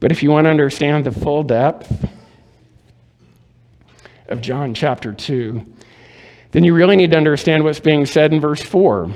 But 0.00 0.10
if 0.10 0.22
you 0.22 0.30
want 0.30 0.46
to 0.46 0.50
understand 0.50 1.06
the 1.06 1.12
full 1.12 1.44
depth 1.44 2.08
of 4.28 4.40
John 4.40 4.74
chapter 4.74 5.12
2, 5.12 5.64
then 6.50 6.64
you 6.64 6.74
really 6.74 6.96
need 6.96 7.12
to 7.12 7.16
understand 7.16 7.64
what's 7.64 7.80
being 7.80 8.06
said 8.06 8.32
in 8.32 8.40
verse 8.40 8.62
4, 8.62 9.10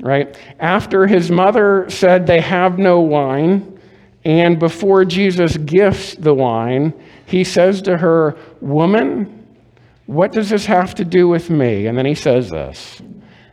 right? 0.00 0.36
After 0.58 1.06
his 1.06 1.30
mother 1.30 1.88
said 1.88 2.26
they 2.26 2.40
have 2.40 2.78
no 2.78 3.00
wine, 3.00 3.80
and 4.24 4.58
before 4.58 5.04
Jesus 5.04 5.56
gifts 5.56 6.14
the 6.14 6.34
wine, 6.34 6.92
he 7.26 7.44
says 7.44 7.82
to 7.82 7.96
her, 7.96 8.36
Woman, 8.60 9.46
what 10.06 10.32
does 10.32 10.50
this 10.50 10.66
have 10.66 10.94
to 10.96 11.04
do 11.04 11.28
with 11.28 11.48
me? 11.48 11.86
And 11.86 11.96
then 11.96 12.06
he 12.06 12.14
says 12.16 12.50
this 12.50 13.00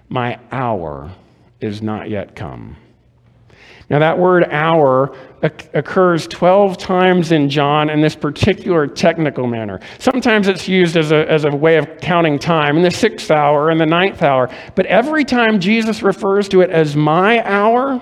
My 0.10 0.40
hour 0.52 1.12
is 1.62 1.82
not 1.82 2.10
yet 2.10 2.36
come. 2.36 2.78
Now, 3.90 4.00
that 4.00 4.20
word 4.20 4.44
hour 4.52 5.16
occurs 5.42 6.28
12 6.28 6.78
times 6.78 7.32
in 7.32 7.50
John 7.50 7.90
in 7.90 8.02
this 8.02 8.16
particular 8.16 8.86
technical 8.86 9.48
manner. 9.48 9.80
Sometimes 9.98 10.50
it's 10.50 10.68
used 10.68 10.98
as 10.98 11.12
a, 11.12 11.30
as 11.32 11.46
a 11.46 11.56
way 11.56 11.78
of 11.78 12.00
counting 12.02 12.38
time 12.38 12.76
in 12.76 12.84
the 12.84 12.92
sixth 12.92 13.32
hour 13.32 13.70
and 13.70 13.80
the 13.80 13.86
ninth 13.86 14.22
hour. 14.22 14.54
But 14.76 14.88
every 14.88 15.24
time 15.24 15.62
Jesus 15.62 16.02
refers 16.02 16.50
to 16.50 16.62
it 16.62 16.70
as 16.70 16.98
my 16.98 17.42
hour, 17.46 18.02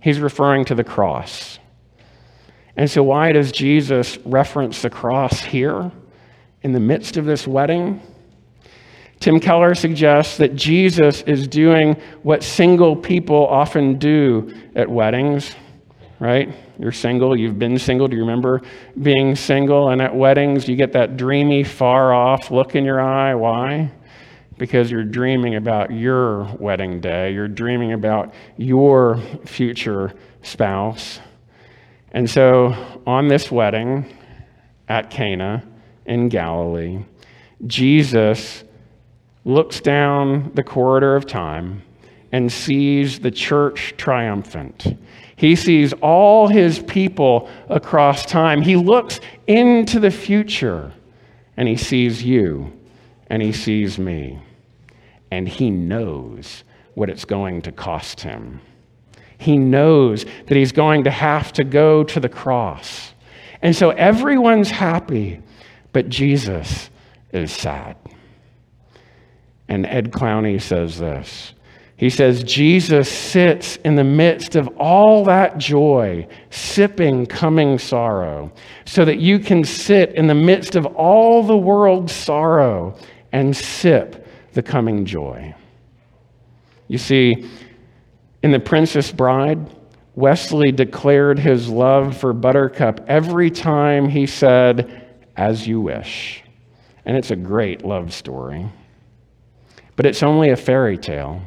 he's 0.00 0.20
referring 0.20 0.64
to 0.66 0.76
the 0.76 0.84
cross. 0.84 1.58
And 2.76 2.88
so, 2.88 3.02
why 3.02 3.32
does 3.32 3.50
Jesus 3.50 4.16
reference 4.18 4.82
the 4.82 4.90
cross 4.90 5.40
here 5.40 5.90
in 6.62 6.72
the 6.72 6.80
midst 6.80 7.16
of 7.16 7.24
this 7.24 7.48
wedding? 7.48 8.00
Tim 9.20 9.40
Keller 9.40 9.74
suggests 9.74 10.36
that 10.36 10.54
Jesus 10.54 11.22
is 11.22 11.48
doing 11.48 11.96
what 12.22 12.42
single 12.42 12.94
people 12.94 13.46
often 13.46 13.98
do 13.98 14.54
at 14.74 14.88
weddings, 14.88 15.54
right? 16.18 16.54
You're 16.78 16.92
single, 16.92 17.36
you've 17.36 17.58
been 17.58 17.78
single. 17.78 18.08
Do 18.08 18.16
you 18.16 18.22
remember 18.22 18.60
being 19.00 19.36
single? 19.36 19.90
And 19.90 20.02
at 20.02 20.14
weddings, 20.14 20.68
you 20.68 20.76
get 20.76 20.92
that 20.92 21.16
dreamy, 21.16 21.62
far 21.62 22.12
off 22.12 22.50
look 22.50 22.74
in 22.74 22.84
your 22.84 23.00
eye. 23.00 23.34
Why? 23.34 23.90
Because 24.58 24.90
you're 24.90 25.04
dreaming 25.04 25.54
about 25.54 25.92
your 25.92 26.44
wedding 26.58 27.00
day, 27.00 27.32
you're 27.32 27.48
dreaming 27.48 27.92
about 27.92 28.34
your 28.56 29.18
future 29.46 30.12
spouse. 30.42 31.20
And 32.12 32.28
so 32.28 33.02
on 33.06 33.28
this 33.28 33.50
wedding 33.50 34.06
at 34.88 35.10
Cana 35.10 35.64
in 36.06 36.28
Galilee, 36.28 37.04
Jesus 37.66 38.63
looks 39.44 39.80
down 39.80 40.50
the 40.54 40.62
corridor 40.62 41.16
of 41.16 41.26
time 41.26 41.82
and 42.32 42.50
sees 42.50 43.20
the 43.20 43.30
church 43.30 43.94
triumphant. 43.96 44.98
He 45.36 45.56
sees 45.56 45.92
all 45.94 46.48
his 46.48 46.78
people 46.78 47.48
across 47.68 48.24
time. 48.24 48.62
He 48.62 48.76
looks 48.76 49.20
into 49.46 50.00
the 50.00 50.10
future 50.10 50.92
and 51.56 51.68
he 51.68 51.76
sees 51.76 52.22
you 52.22 52.72
and 53.28 53.42
he 53.42 53.52
sees 53.52 53.98
me. 53.98 54.40
And 55.30 55.48
he 55.48 55.70
knows 55.70 56.64
what 56.94 57.10
it's 57.10 57.24
going 57.24 57.62
to 57.62 57.72
cost 57.72 58.20
him. 58.20 58.60
He 59.38 59.58
knows 59.58 60.24
that 60.46 60.56
he's 60.56 60.72
going 60.72 61.04
to 61.04 61.10
have 61.10 61.52
to 61.54 61.64
go 61.64 62.04
to 62.04 62.20
the 62.20 62.28
cross. 62.28 63.12
And 63.60 63.74
so 63.74 63.90
everyone's 63.90 64.70
happy, 64.70 65.40
but 65.92 66.08
Jesus 66.08 66.90
is 67.32 67.52
sad. 67.52 67.96
And 69.68 69.86
Ed 69.86 70.12
Clowney 70.12 70.60
says 70.60 70.98
this. 70.98 71.54
He 71.96 72.10
says, 72.10 72.42
Jesus 72.42 73.10
sits 73.10 73.76
in 73.76 73.94
the 73.94 74.04
midst 74.04 74.56
of 74.56 74.68
all 74.78 75.24
that 75.24 75.58
joy, 75.58 76.26
sipping 76.50 77.24
coming 77.24 77.78
sorrow, 77.78 78.52
so 78.84 79.04
that 79.04 79.20
you 79.20 79.38
can 79.38 79.64
sit 79.64 80.12
in 80.14 80.26
the 80.26 80.34
midst 80.34 80.74
of 80.74 80.86
all 80.86 81.44
the 81.44 81.56
world's 81.56 82.12
sorrow 82.12 82.96
and 83.32 83.56
sip 83.56 84.26
the 84.54 84.62
coming 84.62 85.04
joy. 85.04 85.54
You 86.88 86.98
see, 86.98 87.48
in 88.42 88.50
The 88.50 88.60
Princess 88.60 89.10
Bride, 89.12 89.70
Westley 90.16 90.72
declared 90.72 91.38
his 91.38 91.68
love 91.68 92.16
for 92.16 92.32
Buttercup 92.32 93.04
every 93.08 93.50
time 93.50 94.08
he 94.08 94.26
said, 94.26 95.16
As 95.36 95.66
you 95.66 95.80
wish. 95.80 96.42
And 97.04 97.16
it's 97.16 97.30
a 97.30 97.36
great 97.36 97.84
love 97.84 98.12
story 98.12 98.68
but 99.96 100.06
it's 100.06 100.22
only 100.22 100.50
a 100.50 100.56
fairy 100.56 100.98
tale. 100.98 101.42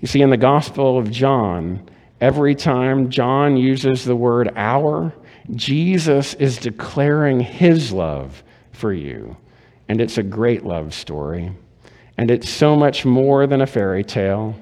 You 0.00 0.08
see, 0.08 0.22
in 0.22 0.30
the 0.30 0.36
Gospel 0.36 0.98
of 0.98 1.10
John, 1.10 1.88
every 2.20 2.54
time 2.54 3.10
John 3.10 3.56
uses 3.56 4.04
the 4.04 4.16
word 4.16 4.52
hour, 4.54 5.12
Jesus 5.54 6.34
is 6.34 6.58
declaring 6.58 7.40
his 7.40 7.92
love 7.92 8.42
for 8.72 8.92
you. 8.92 9.36
And 9.88 10.00
it's 10.00 10.18
a 10.18 10.22
great 10.22 10.64
love 10.64 10.94
story. 10.94 11.52
And 12.16 12.30
it's 12.30 12.48
so 12.48 12.76
much 12.76 13.04
more 13.04 13.46
than 13.46 13.62
a 13.62 13.66
fairy 13.66 14.04
tale. 14.04 14.54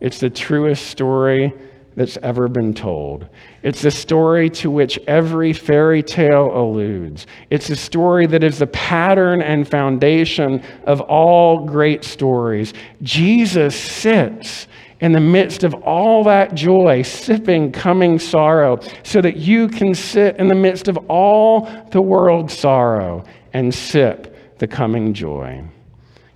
It's 0.00 0.18
the 0.18 0.30
truest 0.30 0.88
story 0.88 1.52
that's 1.96 2.16
ever 2.22 2.48
been 2.48 2.74
told. 2.74 3.28
It's 3.62 3.82
the 3.82 3.90
story 3.90 4.48
to 4.50 4.70
which 4.70 4.98
every 5.06 5.52
fairy 5.52 6.02
tale 6.02 6.50
alludes. 6.54 7.26
It's 7.50 7.70
a 7.70 7.76
story 7.76 8.26
that 8.26 8.42
is 8.42 8.58
the 8.58 8.66
pattern 8.68 9.42
and 9.42 9.68
foundation 9.68 10.62
of 10.84 11.00
all 11.00 11.66
great 11.66 12.04
stories. 12.04 12.72
Jesus 13.02 13.74
sits 13.76 14.68
in 15.00 15.12
the 15.12 15.20
midst 15.20 15.64
of 15.64 15.74
all 15.74 16.24
that 16.24 16.54
joy, 16.54 17.02
sipping 17.02 17.72
coming 17.72 18.18
sorrow, 18.18 18.78
so 19.02 19.20
that 19.20 19.36
you 19.36 19.68
can 19.68 19.94
sit 19.94 20.36
in 20.36 20.48
the 20.48 20.54
midst 20.54 20.86
of 20.88 20.96
all 21.08 21.68
the 21.90 22.00
world's 22.00 22.56
sorrow 22.56 23.24
and 23.52 23.74
sip 23.74 24.58
the 24.58 24.66
coming 24.66 25.12
joy. 25.12 25.62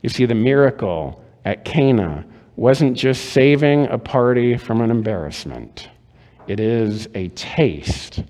You 0.02 0.09
see, 0.09 0.26
the 0.26 0.34
miracle 0.34 1.22
at 1.44 1.64
Cana 1.64 2.26
wasn't 2.57 2.96
just 2.96 3.26
saving 3.26 3.86
a 3.86 3.98
party 3.98 4.57
from 4.57 4.80
an 4.80 4.90
embarrassment, 4.90 5.88
it 6.46 6.59
is 6.59 7.07
a 7.14 7.28
taste 7.28 8.22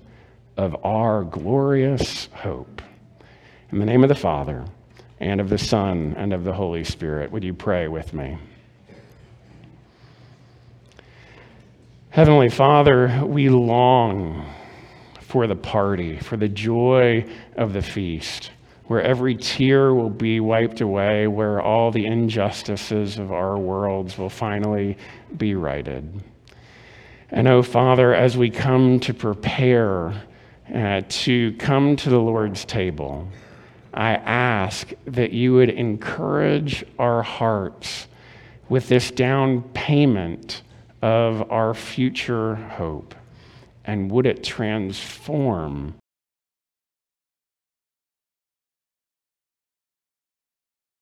of 0.57 0.75
our 0.83 1.23
glorious 1.23 2.27
hope. 2.33 2.81
In 3.71 3.79
the 3.79 3.85
name 3.85 4.03
of 4.03 4.09
the 4.09 4.15
Father, 4.15 4.65
and 5.19 5.39
of 5.39 5.49
the 5.49 5.57
Son, 5.57 6.13
and 6.17 6.33
of 6.33 6.43
the 6.43 6.53
Holy 6.53 6.83
Spirit, 6.83 7.31
would 7.31 7.43
you 7.43 7.53
pray 7.53 7.87
with 7.87 8.13
me? 8.13 8.37
Heavenly 12.09 12.49
Father, 12.49 13.23
we 13.25 13.49
long 13.49 14.45
for 15.21 15.47
the 15.47 15.55
party, 15.55 16.19
for 16.19 16.35
the 16.37 16.49
joy 16.49 17.25
of 17.55 17.73
the 17.73 17.81
feast 17.81 18.51
where 18.87 19.01
every 19.01 19.35
tear 19.35 19.93
will 19.93 20.09
be 20.09 20.39
wiped 20.39 20.81
away, 20.81 21.27
where 21.27 21.61
all 21.61 21.91
the 21.91 22.05
injustices 22.05 23.17
of 23.17 23.31
our 23.31 23.57
worlds 23.57 24.17
will 24.17 24.29
finally 24.29 24.97
be 25.37 25.55
righted. 25.55 26.23
And 27.29 27.47
oh, 27.47 27.61
Father, 27.61 28.15
as 28.15 28.37
we 28.37 28.49
come 28.49 28.99
to 29.01 29.13
prepare 29.13 30.13
uh, 30.73 31.01
to 31.07 31.53
come 31.53 31.95
to 31.97 32.09
the 32.09 32.19
Lord's 32.19 32.63
table, 32.63 33.27
I 33.93 34.13
ask 34.13 34.91
that 35.05 35.31
you 35.31 35.53
would 35.53 35.69
encourage 35.69 36.85
our 36.97 37.23
hearts 37.23 38.07
with 38.69 38.87
this 38.87 39.11
down 39.11 39.63
payment 39.73 40.61
of 41.01 41.51
our 41.51 41.73
future 41.73 42.55
hope. 42.55 43.15
And 43.83 44.11
would 44.11 44.25
it 44.25 44.43
transform 44.43 45.95